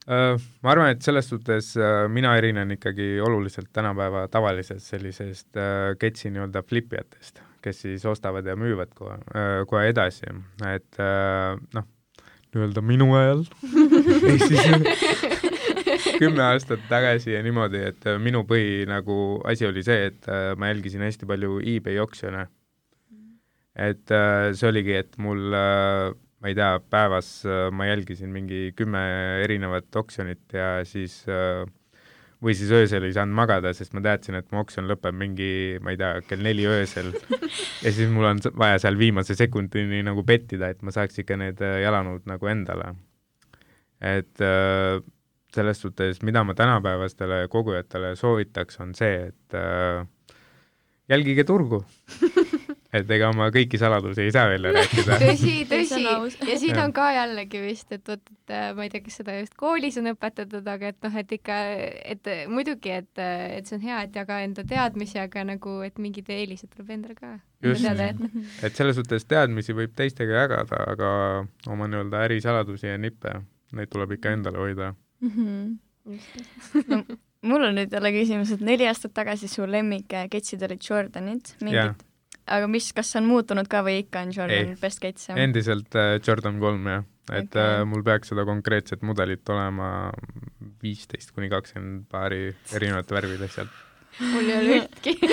ma 0.07 0.71
arvan, 0.73 0.95
et 0.95 1.05
selles 1.05 1.29
suhtes 1.29 1.75
äh, 1.77 2.07
mina 2.09 2.33
erinen 2.39 2.73
ikkagi 2.73 3.19
oluliselt 3.21 3.69
tänapäeva 3.73 4.27
tavalisest 4.33 4.87
sellisest 4.95 5.57
äh, 5.57 5.93
ketsi 6.01 6.31
nii-öelda 6.33 6.63
flipijatest, 6.65 7.43
kes 7.61 7.83
siis 7.85 8.05
ostavad 8.09 8.45
ja 8.49 8.57
müüvad 8.57 8.95
kohe, 8.97 9.19
kohe 9.69 9.87
edasi, 9.91 10.33
et 10.71 11.01
äh, 11.01 11.53
noh, 11.77 11.85
nii-öelda 12.51 12.81
minu 12.83 13.11
ajal 13.15 13.45
ehk 14.33 14.47
siis 14.49 15.39
kümme 16.21 16.43
aastat 16.45 16.83
tagasi 16.89 17.35
ja 17.35 17.41
niimoodi, 17.45 17.83
et 17.91 18.07
äh, 18.09 18.17
minu 18.21 18.43
põhi 18.47 18.85
nagu 18.89 19.15
asi 19.47 19.67
oli 19.67 19.83
see, 19.85 20.09
et 20.11 20.27
äh, 20.31 20.51
ma 20.59 20.71
jälgisin 20.71 21.03
hästi 21.05 21.29
palju 21.29 21.59
eBay 21.75 21.99
oksjone. 22.03 22.47
et 23.75 24.11
äh, 24.11 24.51
see 24.53 24.67
oligi, 24.67 24.97
et 24.99 25.17
mul 25.17 25.53
äh, 25.55 26.11
ma 26.41 26.49
ei 26.49 26.57
tea, 26.57 26.79
päevas 26.89 27.29
äh, 27.45 27.67
ma 27.73 27.85
jälgisin 27.85 28.31
mingi 28.33 28.71
kümme 28.77 29.01
erinevat 29.43 29.95
oksjonit 29.95 30.55
ja 30.57 30.81
siis 30.89 31.21
äh, 31.29 31.61
või 32.41 32.55
siis 32.57 32.71
öösel 32.73 33.05
ei 33.05 33.13
saanud 33.13 33.37
magada, 33.37 33.69
sest 33.77 33.93
ma 33.93 34.01
teadsin, 34.01 34.39
et 34.39 34.47
mu 34.49 34.63
oksjon 34.63 34.89
lõpeb 34.89 35.13
mingi, 35.13 35.51
ma 35.85 35.93
ei 35.93 35.99
tea, 36.01 36.15
kell 36.25 36.41
neli 36.41 36.65
öösel. 36.65 37.11
ja 37.85 37.93
siis 37.93 38.09
mul 38.09 38.25
on 38.31 38.41
vaja 38.57 38.79
seal 38.81 38.97
viimase 38.97 39.37
sekundini 39.37 40.01
nagu 40.07 40.25
pettida, 40.25 40.71
et 40.73 40.81
ma 40.81 40.93
saaks 40.95 41.21
ikka 41.21 41.37
need 41.37 41.61
äh, 41.61 41.77
jalanõud 41.85 42.25
nagu 42.31 42.49
endale. 42.49 42.95
et 44.01 44.39
selles 45.53 45.77
suhtes, 45.77 46.23
mida 46.25 46.41
ma 46.41 46.55
tänapäevastele 46.57 47.43
kogujatele 47.53 48.15
soovitaks, 48.17 48.79
on 48.81 48.95
see, 48.97 49.27
et 49.29 49.57
jälgige 51.11 51.45
turgu. 51.45 51.83
et 52.93 53.11
ega 53.15 53.29
ma 53.35 53.47
kõiki 53.53 53.79
saladusi 53.79 54.25
ei 54.25 54.33
saa 54.35 54.49
välja 54.51 54.73
rääkida. 54.75 55.17
tõsi, 55.23 55.37
See 55.41 55.67
tõsi 55.69 56.49
ja 56.49 56.57
siin 56.59 56.79
on 56.81 56.93
ka 56.95 57.07
jällegi 57.15 57.61
vist, 57.63 57.87
et 57.95 58.03
vot, 58.07 58.21
et 58.33 58.55
äh, 58.55 58.71
ma 58.77 58.87
ei 58.87 58.91
tea, 58.93 59.03
kas 59.05 59.19
seda 59.21 59.37
just 59.37 59.55
koolis 59.59 59.99
on 60.01 60.11
õpetatud, 60.11 60.67
aga 60.73 60.91
et 60.91 60.99
noh, 61.07 61.15
et 61.21 61.37
ikka, 61.37 61.59
et 62.15 62.31
muidugi, 62.51 62.93
et, 63.01 63.11
äh, 63.21 63.45
et 63.59 63.69
see 63.69 63.79
on 63.79 63.85
hea, 63.85 64.01
et 64.07 64.19
jaga 64.21 64.41
enda 64.45 64.65
teadmisi, 64.67 65.19
aga 65.23 65.45
nagu, 65.53 65.77
et 65.87 66.01
mingid 66.01 66.29
eelised 66.33 66.71
tuleb 66.75 66.93
endale 66.97 67.17
ka 67.19 67.37
Just. 67.61 67.85
et 68.65 68.77
selles 68.77 68.97
suhtes 68.97 69.27
teadmisi 69.29 69.75
võib 69.77 69.91
teistega 69.93 70.43
jagada, 70.43 70.79
aga 70.95 71.09
oma 71.69 71.87
nii-öelda 71.87 72.23
ärisaladusi 72.25 72.89
ja 72.89 72.97
nippe, 72.97 73.35
neid 73.77 73.91
tuleb 73.93 74.17
ikka 74.17 74.33
endale 74.33 74.57
hoida. 74.61 74.93
Mhm. 75.21 75.75
no 76.89 77.03
mul 77.45 77.65
on 77.67 77.75
nüüd 77.77 77.93
jälle 77.93 78.11
küsimus, 78.13 78.53
et 78.55 78.63
neli 78.65 78.87
aastat 78.89 79.13
tagasi 79.17 79.49
su 79.49 79.65
lemmik 79.69 80.13
äh, 80.17 80.27
ketsid 80.31 80.63
olid 80.65 80.81
Jordanid, 80.85 81.53
mingid, 81.61 82.01
aga 82.51 82.67
mis, 82.71 82.87
kas 82.95 83.15
on 83.19 83.25
muutunud 83.29 83.67
ka 83.71 83.79
või 83.85 83.95
ikka 84.03 84.17
on 84.25 84.31
Jordan 84.35 84.67
Ei. 84.73 84.77
best 84.81 84.99
kets? 85.03 85.21
jah? 85.29 85.35
endiselt 85.41 85.91
äh, 85.99 86.05
Jordan 86.25 86.55
kolm 86.61 86.83
jah, 86.89 87.03
et 87.29 87.47
Okei. 87.47 87.47
okay. 87.47 87.85
mul 87.91 88.03
peaks 88.07 88.27
seda 88.33 88.43
konkreetset 88.47 89.01
mudelit 89.07 89.45
olema 89.53 89.87
viisteist 90.83 91.29
kuni 91.35 91.47
kakskümmend 91.51 91.99
paari 92.11 92.41
erinevate 92.75 93.11
värvide 93.17 93.47
sealt. 93.51 93.73
mul 94.33 94.45
ei 94.49 94.55
ole 94.59 94.69
ühtki. 94.81 95.11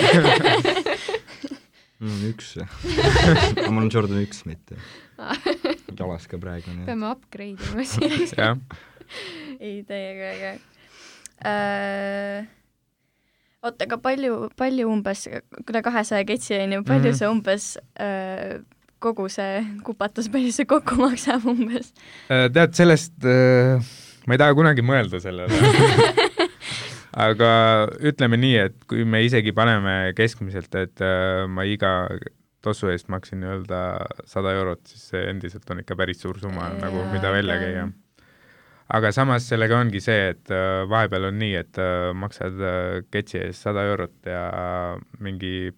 mul 2.00 2.12
on 2.14 2.22
üks 2.31 2.48
aga 2.62 3.68
mul 3.72 3.85
on 3.87 3.92
Jordan 3.94 4.20
üks, 4.22 4.38
mitte 4.48 4.74
jalas 5.98 6.24
ka 6.31 6.37
praegu, 6.40 6.68
peame 6.87 7.07
upgrade 7.11 7.61
ima 7.72 7.83
siis. 7.88 8.31
jah, 8.38 8.54
ei, 9.59 9.76
täiega 9.88 10.24
äge 10.37 10.52
äh, 11.42 12.38
oota, 13.62 13.85
aga 13.88 13.99
palju, 14.03 14.49
palju 14.59 14.88
umbes, 14.90 15.27
üle 15.68 15.83
kahesaja 15.85 16.27
ketsi 16.29 16.59
on 16.62 16.73
ju, 16.79 16.83
palju 16.87 17.11
Mhm. 17.12 17.18
see 17.18 17.29
umbes 17.31 17.64
äh, 18.01 18.59
kogu 19.03 19.29
see 19.31 19.62
kupatus, 19.87 20.29
palju 20.31 20.53
see 20.55 20.64
kokku 20.68 20.97
maksab 21.01 21.47
umbes? 21.51 21.92
Äh, 22.31 22.49
tead, 22.55 22.75
sellest 22.79 23.14
äh, 23.27 23.83
ma 24.27 24.35
ei 24.37 24.38
taha 24.42 24.55
kunagi 24.59 24.83
mõelda 24.87 25.21
sellele 25.23 25.49
aga 27.29 27.51
ütleme 28.05 28.38
nii, 28.38 28.57
et 28.68 28.77
kui 28.90 29.05
me 29.09 29.23
isegi 29.27 29.53
paneme 29.57 30.12
keskmiselt, 30.18 30.75
et 30.79 31.01
äh, 31.03 31.47
ma 31.51 31.64
iga 31.66 31.92
tossu 32.62 32.90
eest 32.92 33.09
maksin 33.11 33.40
nii-öelda 33.42 33.81
sada 34.27 34.53
eurot, 34.59 34.83
siis 34.90 35.09
see 35.12 35.25
endiselt 35.31 35.68
on 35.71 35.81
ikka 35.83 35.97
päris 35.99 36.21
suur 36.23 36.38
summa 36.42 36.68
nagu, 36.79 37.05
mida 37.12 37.31
välja 37.33 37.57
käia. 37.62 37.85
Aga 38.96 39.12
samas 39.12 39.48
sellega 39.51 39.79
ongi 39.81 40.01
see, 40.05 40.31
et 40.33 40.53
äh, 40.55 40.85
vahepeal 40.88 41.29
on 41.31 41.38
nii, 41.40 41.55
et 41.61 41.81
äh, 41.83 42.11
maksad 42.16 42.61
äh, 42.61 43.01
ketsi 43.12 43.42
eest 43.42 43.66
sada 43.68 43.85
eurot 43.90 44.29
ja 44.29 44.44
mingi 45.24 45.72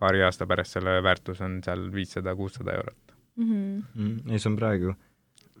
paari 0.00 0.24
aasta 0.24 0.48
pärast 0.48 0.78
selle 0.78 0.98
väärtus 1.04 1.42
on 1.44 1.60
seal 1.64 1.88
viissada, 1.94 2.34
kuussada 2.36 2.76
eurot. 2.76 3.16
Mm 3.36 3.50
-hmm. 3.50 3.82
mm, 3.94 4.30
ei, 4.30 4.38
see 4.38 4.50
on 4.50 4.56
praegu 4.56 4.94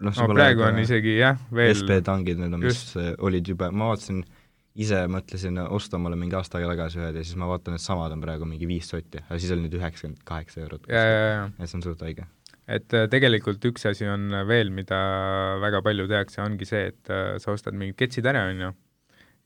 noh, 0.00 0.14
no 0.14 0.28
praegu 0.34 0.64
on 0.66 0.78
isegi 0.82 1.18
jah, 1.18 1.38
veel 1.54 1.74
SB 1.74 2.00
tangid, 2.06 2.40
need 2.40 2.54
on, 2.54 2.62
mis 2.62 2.80
Just. 2.80 2.96
olid 3.18 3.48
juba, 3.48 3.70
ma 3.70 3.90
vaatasin, 3.92 4.22
ise 4.74 5.04
mõtlesin 5.10 5.58
osta 5.64 5.98
omale 5.98 6.18
mingi 6.18 6.36
aasta 6.38 6.58
aega 6.58 6.72
tagasi 6.72 7.02
ühed 7.02 7.18
ja 7.18 7.24
siis 7.26 7.38
ma 7.38 7.48
vaatan, 7.50 7.76
et 7.78 7.84
samad 7.84 8.14
on 8.14 8.22
praegu 8.22 8.48
mingi 8.48 8.66
viis 8.70 8.88
sotti, 8.90 9.22
aga 9.22 9.38
siis 9.38 9.52
oli 9.54 9.66
nüüd 9.66 9.76
üheksakümmend 9.78 10.24
kaheksa 10.26 10.64
eurot. 10.64 10.88
et 10.88 11.68
see 11.68 11.78
on 11.78 11.86
suht 11.86 12.02
õige. 12.02 12.26
Et 12.66 12.96
äh, 12.96 13.08
tegelikult 13.12 13.64
üks 13.68 13.86
asi 13.90 14.08
on 14.08 14.30
veel, 14.48 14.70
mida 14.74 15.00
väga 15.62 15.82
palju 15.84 16.08
tehakse, 16.10 16.40
ongi 16.44 16.68
see, 16.68 16.88
et 16.92 17.12
äh, 17.12 17.36
sa 17.42 17.54
ostad 17.56 17.76
mingid 17.76 17.98
ketsid 18.00 18.26
ära, 18.30 18.46
on 18.52 18.64
ju, 18.66 18.70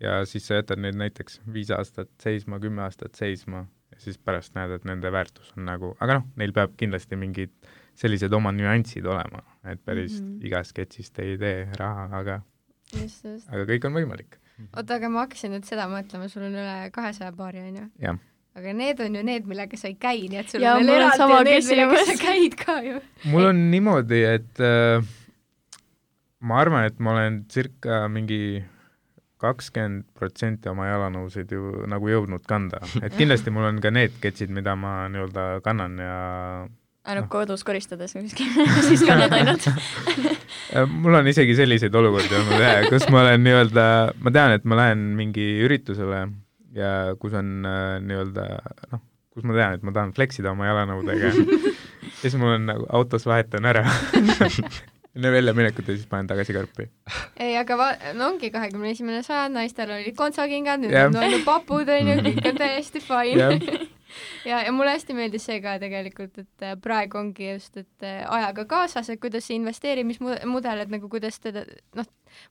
ja 0.05 0.21
siis 0.29 0.47
sa 0.47 0.61
jätad 0.61 0.83
neid 0.83 0.99
näiteks 0.99 1.41
viis 1.53 1.73
aastat 1.75 2.11
seisma, 2.23 2.61
kümme 2.63 2.85
aastat 2.87 3.19
seisma 3.19 3.67
ja 3.93 4.01
siis 4.03 4.19
pärast 4.23 4.55
näed, 4.59 4.77
et 4.77 4.87
nende 4.89 5.11
väärtus 5.13 5.53
on 5.57 5.67
nagu, 5.69 5.95
aga 6.05 6.21
noh, 6.21 6.29
neil 6.41 6.55
peab 6.57 6.77
kindlasti 6.81 7.19
mingid 7.19 7.55
sellised 7.99 8.33
oma 8.37 8.53
nüansid 8.55 9.07
olema, 9.09 9.43
et 9.67 9.81
päris 9.85 10.21
mm. 10.21 10.27
-hmm. 10.27 10.47
igast 10.47 10.77
ketšist 10.77 11.19
ei 11.25 11.39
tee 11.39 11.69
raha, 11.81 12.09
aga, 12.21 12.41
just, 12.93 13.25
just. 13.25 13.49
aga 13.49 13.67
kõik 13.73 13.89
on 13.89 13.99
võimalik. 13.99 14.39
oota, 14.77 14.95
aga 14.95 15.11
ma 15.11 15.27
hakkasin 15.27 15.57
nüüd 15.57 15.67
seda 15.67 15.89
mõtlema, 15.91 16.29
sul 16.31 16.47
on 16.47 16.55
üle 16.55 16.91
kahesaja 16.95 17.33
paari, 17.33 17.65
onju. 17.71 17.89
jah, 17.99 18.21
aga 18.57 18.73
need 18.75 19.01
on 19.05 19.19
ju 19.19 19.23
need, 19.27 19.47
millega 19.51 19.79
sa 19.79 19.91
ei 19.91 19.99
käi, 20.01 20.27
nii 20.31 20.41
et 20.41 20.51
sul 20.53 20.65
Jaa, 20.65 20.79
on 20.79 20.87
veel 20.87 20.89
mul 20.89 20.97
on 20.97 21.05
eraldi 21.05 21.23
sama 21.23 21.43
need, 21.47 21.69
millega 21.69 22.07
sa 22.09 22.17
käid 22.23 22.57
ka 22.59 22.81
ju. 22.87 23.03
mul 23.35 23.51
on 23.51 23.63
niimoodi, 23.75 24.25
et 24.39 24.65
äh, 24.65 25.13
ma 26.41 26.59
arvan, 26.63 26.89
et 26.89 26.99
ma 27.03 27.15
olen 27.15 27.45
circa 27.53 28.07
mingi 28.13 28.65
kakskümmend 29.39 30.09
protsenti 30.19 30.71
oma 30.71 30.89
jalanõusid 30.89 31.53
ju 31.55 31.85
nagu 31.91 32.11
jõudnud 32.11 32.43
kanda, 32.49 32.81
et 33.03 33.15
kindlasti 33.15 33.55
mul 33.55 33.69
on 33.69 33.79
ka 33.83 33.93
need 33.95 34.17
ketsid, 34.23 34.51
mida 34.55 34.75
ma 34.79 35.05
nii-öelda 35.13 35.47
kannan 35.67 35.95
ja 36.03 36.19
ainult 37.09 37.29
Noh. 37.29 37.31
kodus 37.33 37.63
koristades 37.65 38.13
kuskil 38.17 38.51
siis 38.89 39.05
kannad 39.07 39.33
ainult 39.33 39.69
äh, 39.71 40.85
mul 40.91 41.21
on 41.21 41.31
isegi 41.31 41.55
selliseid 41.57 41.95
olukordi 41.95 42.37
olnud 42.41 42.61
jah, 42.61 42.83
kus 42.91 43.07
ma 43.13 43.23
olen 43.23 43.47
nii-öelda, 43.47 43.87
ma 44.19 44.35
tean, 44.35 44.59
et 44.59 44.67
ma 44.69 44.83
lähen 44.83 45.09
mingi 45.19 45.47
üritusele 45.65 46.27
ja 46.77 47.15
kus 47.21 47.37
on 47.39 47.65
äh, 47.67 47.97
nii-öelda 48.05 48.47
noh, 48.93 49.03
kus 49.33 49.47
ma 49.49 49.57
tean, 49.57 49.79
et 49.79 49.87
ma 49.87 49.95
tahan 49.95 50.15
flex 50.17 50.41
ida 50.43 50.53
oma 50.53 50.69
jalanõudega 50.69 51.33
ja 51.33 52.23
siis 52.23 52.39
mul 52.41 52.57
on 52.59 52.71
nagu 52.73 52.89
autos 53.01 53.27
vahetan 53.29 53.69
ära 53.69 53.85
enne 55.19 55.33
väljaminekut 55.35 55.89
ja 55.89 55.97
siis 55.97 56.07
panen 56.11 56.29
tagasi 56.31 56.55
karpi. 56.55 56.89
ei, 57.41 57.57
aga 57.59 57.79
va-, 57.81 58.15
no 58.15 58.33
ongi 58.33 58.53
kahekümne 58.55 58.93
esimene 58.95 59.23
sajand, 59.27 59.57
naistel 59.59 59.91
olid 59.97 60.17
kontsakingad, 60.19 60.85
nüüd 60.85 60.95
Jah. 60.95 61.11
on 61.11 61.21
ainult 61.23 61.47
papud, 61.49 61.89
onju, 61.91 62.19
kõik 62.27 62.51
on 62.53 62.61
täiesti 62.61 63.03
fine. 63.03 63.49
ja, 64.51 64.63
ja 64.65 64.73
mulle 64.73 64.95
hästi 64.97 65.15
meeldis 65.17 65.45
see 65.49 65.61
ka 65.65 65.77
tegelikult, 65.83 66.39
et 66.39 66.65
äh, 66.67 66.77
praegu 66.81 67.19
ongi 67.21 67.51
just, 67.53 67.77
et 67.77 68.07
äh, 68.07 68.23
ajaga 68.39 68.65
kaasas, 68.71 69.11
et 69.13 69.21
kuidas 69.21 69.47
see 69.49 69.59
investeerimismudel, 69.61 70.85
et 70.85 70.93
nagu 70.93 71.09
kuidas 71.13 71.41
teda, 71.43 71.65
noh, 71.99 72.09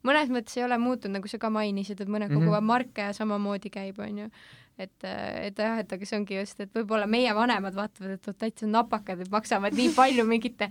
mõnes 0.08 0.30
mõttes 0.34 0.58
ei 0.58 0.66
ole 0.66 0.78
muutunud, 0.82 1.18
nagu 1.20 1.28
sa 1.32 1.38
ka 1.42 1.50
mainisid, 1.54 2.02
et 2.02 2.08
mõned 2.10 2.30
Mhm. 2.32 2.40
koguvad 2.42 2.64
marke 2.64 3.02
ja 3.10 3.14
samamoodi 3.14 3.70
käib, 3.74 4.00
onju. 4.00 4.30
et, 4.78 5.04
äh, 5.04 5.48
et 5.48 5.58
jah, 5.58 5.80
et 5.82 5.94
aga 5.94 6.06
see 6.06 6.20
ongi 6.20 6.36
just, 6.38 6.60
et 6.62 6.70
võib-olla 6.74 7.08
meie 7.10 7.32
vanemad 7.34 7.74
vaatavad, 7.74 8.12
et 8.14 8.28
oot, 8.28 8.38
täitsa 8.38 8.68
napakad, 8.70 9.20
et 9.22 9.32
maksavad 9.34 9.74
nii 9.74 9.90
palju 9.96 10.26
mingite 10.30 10.70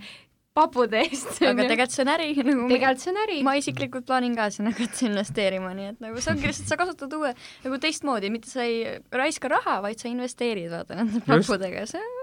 papude 0.57 1.01
eest. 1.05 1.37
aga 1.41 1.63
tegelikult 1.63 1.95
see 1.95 2.05
on 2.05 2.13
äri 2.15 2.29
nagu 2.41 2.67
tegelikult 2.71 3.03
see 3.03 3.13
on 3.13 3.21
äri. 3.23 3.39
ma 3.47 3.55
isiklikult 3.59 4.07
plaanin 4.09 4.37
ka 4.37 4.49
sinna 4.53 4.73
hakata 4.73 5.05
investeerima, 5.09 5.73
nii 5.77 5.91
et 5.93 5.99
nagu 6.03 6.23
see 6.23 6.33
ongi 6.33 6.49
lihtsalt, 6.49 6.71
sa 6.71 6.79
kasutad 6.79 7.17
uue 7.19 7.33
nagu 7.65 7.81
teistmoodi, 7.83 8.33
mitte 8.33 8.51
sa 8.51 8.65
ei 8.65 8.97
raiska 9.23 9.51
raha, 9.53 9.79
vaid 9.85 10.01
sa 10.01 10.09
investeerid 10.11 10.71
vaata 10.73 10.97
nende 10.99 11.21
pappudega, 11.27 11.85
see 11.89 12.01
on 12.01 12.17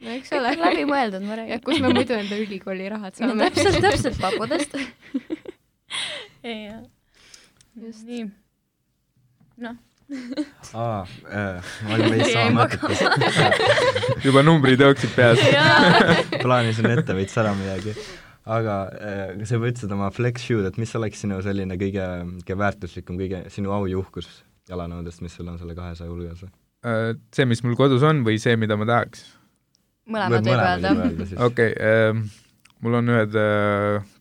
no 0.00 0.16
eks 0.16 0.32
ole 0.36 0.54
läbimõeldud, 0.56 1.24
ma 1.24 1.34
ja 1.34 1.42
räägin. 1.42 1.62
kus 1.64 1.80
me 1.84 1.92
muidu 1.96 2.16
enda 2.16 2.40
ülikooli 2.40 2.88
rahad 2.92 3.16
no 3.20 3.30
saame 3.30 3.50
täpselt, 3.50 3.80
täpselt 3.84 4.20
pappudest. 4.20 4.76
Just. 7.80 8.04
nii. 8.08 8.24
noh, 9.64 9.76
aa 10.74 11.02
äh,, 11.30 11.70
ma 11.86 11.94
olin 11.94 12.14
veits 12.14 12.32
Jäin 12.32 12.56
sama 12.56 12.66
mõtetes. 12.66 14.24
juba 14.26 14.42
numbrid 14.42 14.82
jooksid 14.82 15.14
peas. 15.14 15.42
plaanisin 16.44 16.90
ette 16.90 17.14
veits 17.14 17.36
ära 17.40 17.52
midagi. 17.58 17.94
aga 18.50 18.76
äh, 18.90 19.34
sa 19.44 19.58
juba 19.58 19.70
ütlesid 19.70 19.94
oma 19.94 20.10
flex 20.14 20.46
shoe'd, 20.48 20.66
et 20.70 20.78
mis 20.82 20.94
oleks 20.98 21.22
sinu 21.22 21.40
selline 21.44 21.78
kõige, 21.80 22.06
kõige 22.42 22.58
väärtuslikum, 22.64 23.20
kõige, 23.20 23.44
sinu 23.54 23.74
au 23.76 23.86
ja 23.90 24.00
uhkus 24.00 24.30
jalanõudest, 24.70 25.22
mis 25.22 25.34
sul 25.36 25.50
on 25.50 25.58
selle 25.60 25.76
kahesaja 25.78 26.10
hulgas? 26.10 26.46
Äh, 26.86 27.12
see, 27.34 27.46
mis 27.46 27.62
mul 27.66 27.78
kodus 27.78 28.06
on 28.06 28.24
või 28.26 28.40
see, 28.42 28.56
mida 28.58 28.78
ma 28.80 28.88
tahaks? 28.90 29.28
mõlemad 30.10 30.42
võib 30.42 30.58
öelda. 30.58 30.94
okei 31.46 31.70
okay,, 31.70 32.22
mul 32.82 32.96
on 32.98 33.12
ühed 33.12 33.36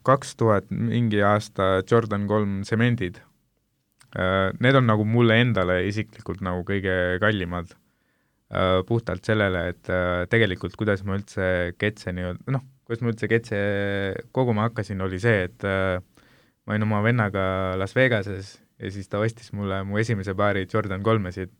kaks 0.05 0.35
tuhat 0.37 0.67
mingi 0.69 1.23
aasta 1.25 1.79
Jordan 1.89 2.27
kolm 2.29 2.59
semendid. 2.67 3.23
Need 4.15 4.73
on 4.79 4.87
nagu 4.89 5.03
mulle 5.05 5.35
endale 5.43 5.83
isiklikult 5.85 6.41
nagu 6.41 6.63
kõige 6.67 7.19
kallimad. 7.21 7.75
puhtalt 8.89 9.21
sellele, 9.21 9.59
et 9.69 9.89
äh, 9.93 10.23
tegelikult 10.25 10.73
kuidas 10.73 11.03
ma 11.05 11.13
üldse 11.19 11.75
ketse 11.77 12.09
nii-öelda, 12.17 12.49
noh, 12.49 12.63
kuidas 12.89 13.03
ma 13.05 13.11
üldse 13.11 13.27
ketse 13.29 13.59
koguma 14.33 14.63
hakkasin, 14.65 15.03
oli 15.05 15.19
see, 15.21 15.43
et 15.45 15.65
äh, 15.69 16.01
ma 16.65 16.73
olin 16.73 16.87
oma 16.87 17.03
vennaga 17.05 17.43
Las 17.77 17.93
Vegases 17.93 18.55
ja 18.81 18.89
siis 18.89 19.05
ta 19.11 19.21
ostis 19.21 19.51
mulle 19.53 19.83
mu 19.85 19.99
esimese 20.01 20.33
paari 20.37 20.65
Jordan 20.65 21.05
kolmesid, 21.05 21.51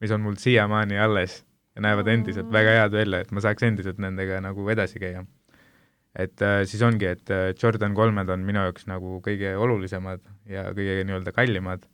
mis 0.00 0.12
on 0.12 0.20
mul 0.24 0.36
siiamaani 0.40 0.98
alles 1.00 1.38
ja 1.76 1.84
näevad 1.84 2.08
endiselt 2.12 2.52
väga 2.52 2.76
head 2.80 2.96
välja, 2.96 3.20
et 3.24 3.32
ma 3.32 3.42
saaks 3.44 3.66
endiselt 3.68 4.00
nendega 4.02 4.40
nagu 4.44 4.68
edasi 4.72 5.00
käia. 5.00 5.24
Et 6.16 6.42
äh, 6.44 6.62
siis 6.68 6.82
ongi, 6.86 7.08
et 7.10 7.30
äh, 7.32 7.52
Jordan 7.62 7.94
kolmed 7.96 8.30
on 8.32 8.44
minu 8.46 8.62
jaoks 8.64 8.88
nagu 8.88 9.20
kõige 9.24 9.52
olulisemad 9.60 10.22
ja 10.48 10.68
kõige 10.76 11.02
nii-öelda 11.04 11.34
kallimad, 11.36 11.86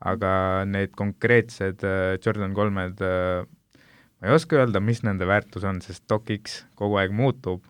aga 0.00 0.32
need 0.68 0.94
konkreetsed 0.96 1.84
äh, 1.84 2.16
Jordan 2.24 2.54
kolmed 2.56 3.02
ma 3.02 4.30
ei 4.30 4.34
oska 4.34 4.58
öelda, 4.58 4.80
mis 4.82 5.02
nende 5.06 5.28
väärtus 5.28 5.66
on, 5.68 5.82
sest 5.84 6.06
DocX 6.10 6.62
kogu 6.78 6.98
aeg 6.98 7.12
muutub, 7.14 7.66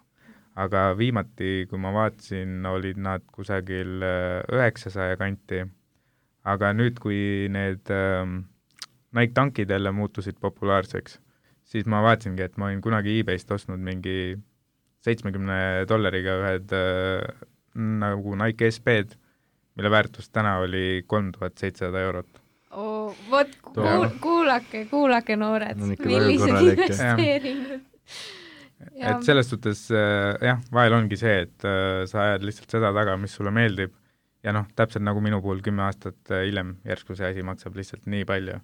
aga 0.58 0.92
viimati, 0.98 1.66
kui 1.70 1.80
ma 1.82 1.92
vaatasin, 1.94 2.62
olid 2.66 2.98
nad 3.02 3.26
kusagil 3.34 4.00
üheksasaja 4.02 5.18
kanti, 5.20 5.62
aga 6.48 6.72
nüüd, 6.76 6.98
kui 7.02 7.48
need 7.52 7.90
äh, 7.92 8.24
Nike 9.16 9.34
tankid 9.36 9.70
jälle 9.70 9.92
muutusid 9.92 10.38
populaarseks, 10.40 11.18
siis 11.68 11.88
ma 11.90 12.02
vaatasingi, 12.04 12.44
et 12.44 12.56
ma 12.60 12.68
olin 12.68 12.82
kunagi 12.84 13.18
e-base'ist 13.20 13.52
ostnud 13.56 13.82
mingi 13.84 14.36
seitsmekümne 15.06 15.86
dollariga 15.88 16.36
ühed 16.42 16.74
äh, 16.76 17.46
nagu 17.74 18.34
Nike 18.38 18.70
SB-d, 18.72 19.14
mille 19.78 19.92
väärtus 19.94 20.30
täna 20.34 20.58
oli 20.64 21.04
kolm 21.06 21.30
tuhat 21.34 21.58
seitsesada 21.60 22.02
eurot 22.08 22.40
oh,. 22.70 23.14
vot 23.30 23.54
kuul, 23.62 24.08
kuulake, 24.20 24.84
kuulake, 24.90 25.36
noored 25.38 25.78
No 25.78 25.92
millised 25.92 26.58
investeeringud. 26.72 27.86
et 29.10 29.24
selles 29.26 29.48
suhtes 29.50 29.86
äh, 29.90 30.34
jah, 30.44 30.60
vahel 30.74 30.98
ongi 30.98 31.18
see, 31.20 31.44
et 31.46 31.66
äh, 31.66 32.04
sa 32.10 32.24
ajad 32.28 32.46
lihtsalt 32.46 32.78
seda 32.78 32.92
taga, 32.94 33.16
mis 33.20 33.34
sulle 33.34 33.52
meeldib 33.54 33.94
ja 34.46 34.54
noh, 34.54 34.68
täpselt 34.78 35.04
nagu 35.06 35.22
minu 35.24 35.40
puhul 35.44 35.62
kümme 35.64 35.84
aastat 35.88 36.32
äh, 36.32 36.46
hiljem 36.46 36.76
järsku 36.86 37.16
see 37.18 37.30
asi 37.30 37.44
maksab 37.46 37.78
lihtsalt 37.78 38.06
nii 38.10 38.26
palju, 38.28 38.58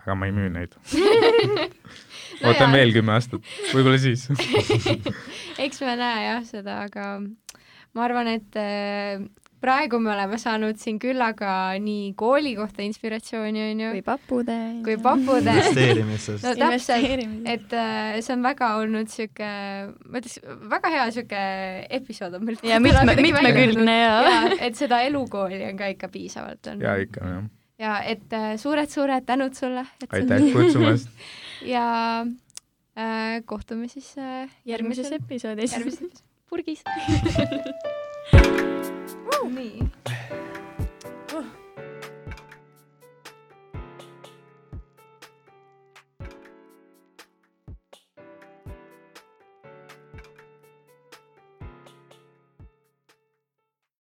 aga 0.00 0.16
ma 0.18 0.28
ei 0.28 0.36
müü 0.36 0.52
neid. 0.52 0.78
No 2.42 2.50
ootan 2.50 2.72
veel 2.74 2.90
kümme 2.90 3.12
aastat, 3.14 3.44
võib-olla 3.70 4.00
siis. 4.02 4.24
Eks 5.62 5.78
me 5.84 5.92
näe 6.00 6.24
jah 6.24 6.40
seda, 6.42 6.80
aga 6.88 7.20
ma 7.94 8.02
arvan, 8.02 8.30
et 8.32 8.58
äh, 8.58 9.22
praegu 9.62 10.00
me 10.02 10.10
oleme 10.14 10.38
saanud 10.42 10.80
siin 10.80 10.98
küllaga 11.02 11.52
nii 11.82 12.10
kooli 12.18 12.56
kohta 12.58 12.82
inspiratsiooni, 12.82 13.62
onju, 13.68 13.92
kui 13.94 14.02
papude. 14.06 14.58
kui 14.86 14.98
papude. 15.02 15.54
investeerimisest. 15.54 16.42
No 16.48 16.56
täpselt, 16.58 17.46
et 17.52 17.78
äh, 17.78 18.18
see 18.24 18.34
on 18.34 18.42
väga 18.48 18.72
olnud 18.80 19.12
sihuke, 19.12 19.54
ma 20.08 20.22
ütleks, 20.22 20.40
väga 20.72 20.94
hea 20.96 21.08
sihuke 21.14 21.42
episood 22.00 22.40
on 22.40 22.46
meil. 22.48 22.58
ja 22.66 22.82
mitme, 22.82 23.14
mitmekülgne 23.22 23.98
ja, 24.00 24.14
ja 24.26 24.38
et 24.58 24.78
seda 24.78 25.04
elukooli 25.06 25.62
on 25.68 25.78
ka 25.78 25.94
ikka 25.94 26.10
piisavalt 26.12 26.74
on. 26.74 26.82
ja 26.82 26.98
ikka 27.06 27.34
jah, 27.36 27.50
ja 27.78 28.00
et 28.02 28.32
äh, 28.32 28.56
suured-suured 28.56 29.24
tänud 29.26 29.54
sulle. 29.54 29.86
aitäh 30.08 30.52
kutsumast. 30.52 31.08
ja 31.74 31.86
äh, 32.98 33.42
kohtume 33.44 33.88
siis 33.88 34.14
äh, 34.18 34.50
järgmises 34.64 35.12
episoodis. 35.12 35.72
järgmises 35.72 36.24
purgis 36.48 36.84
nii 39.52 39.88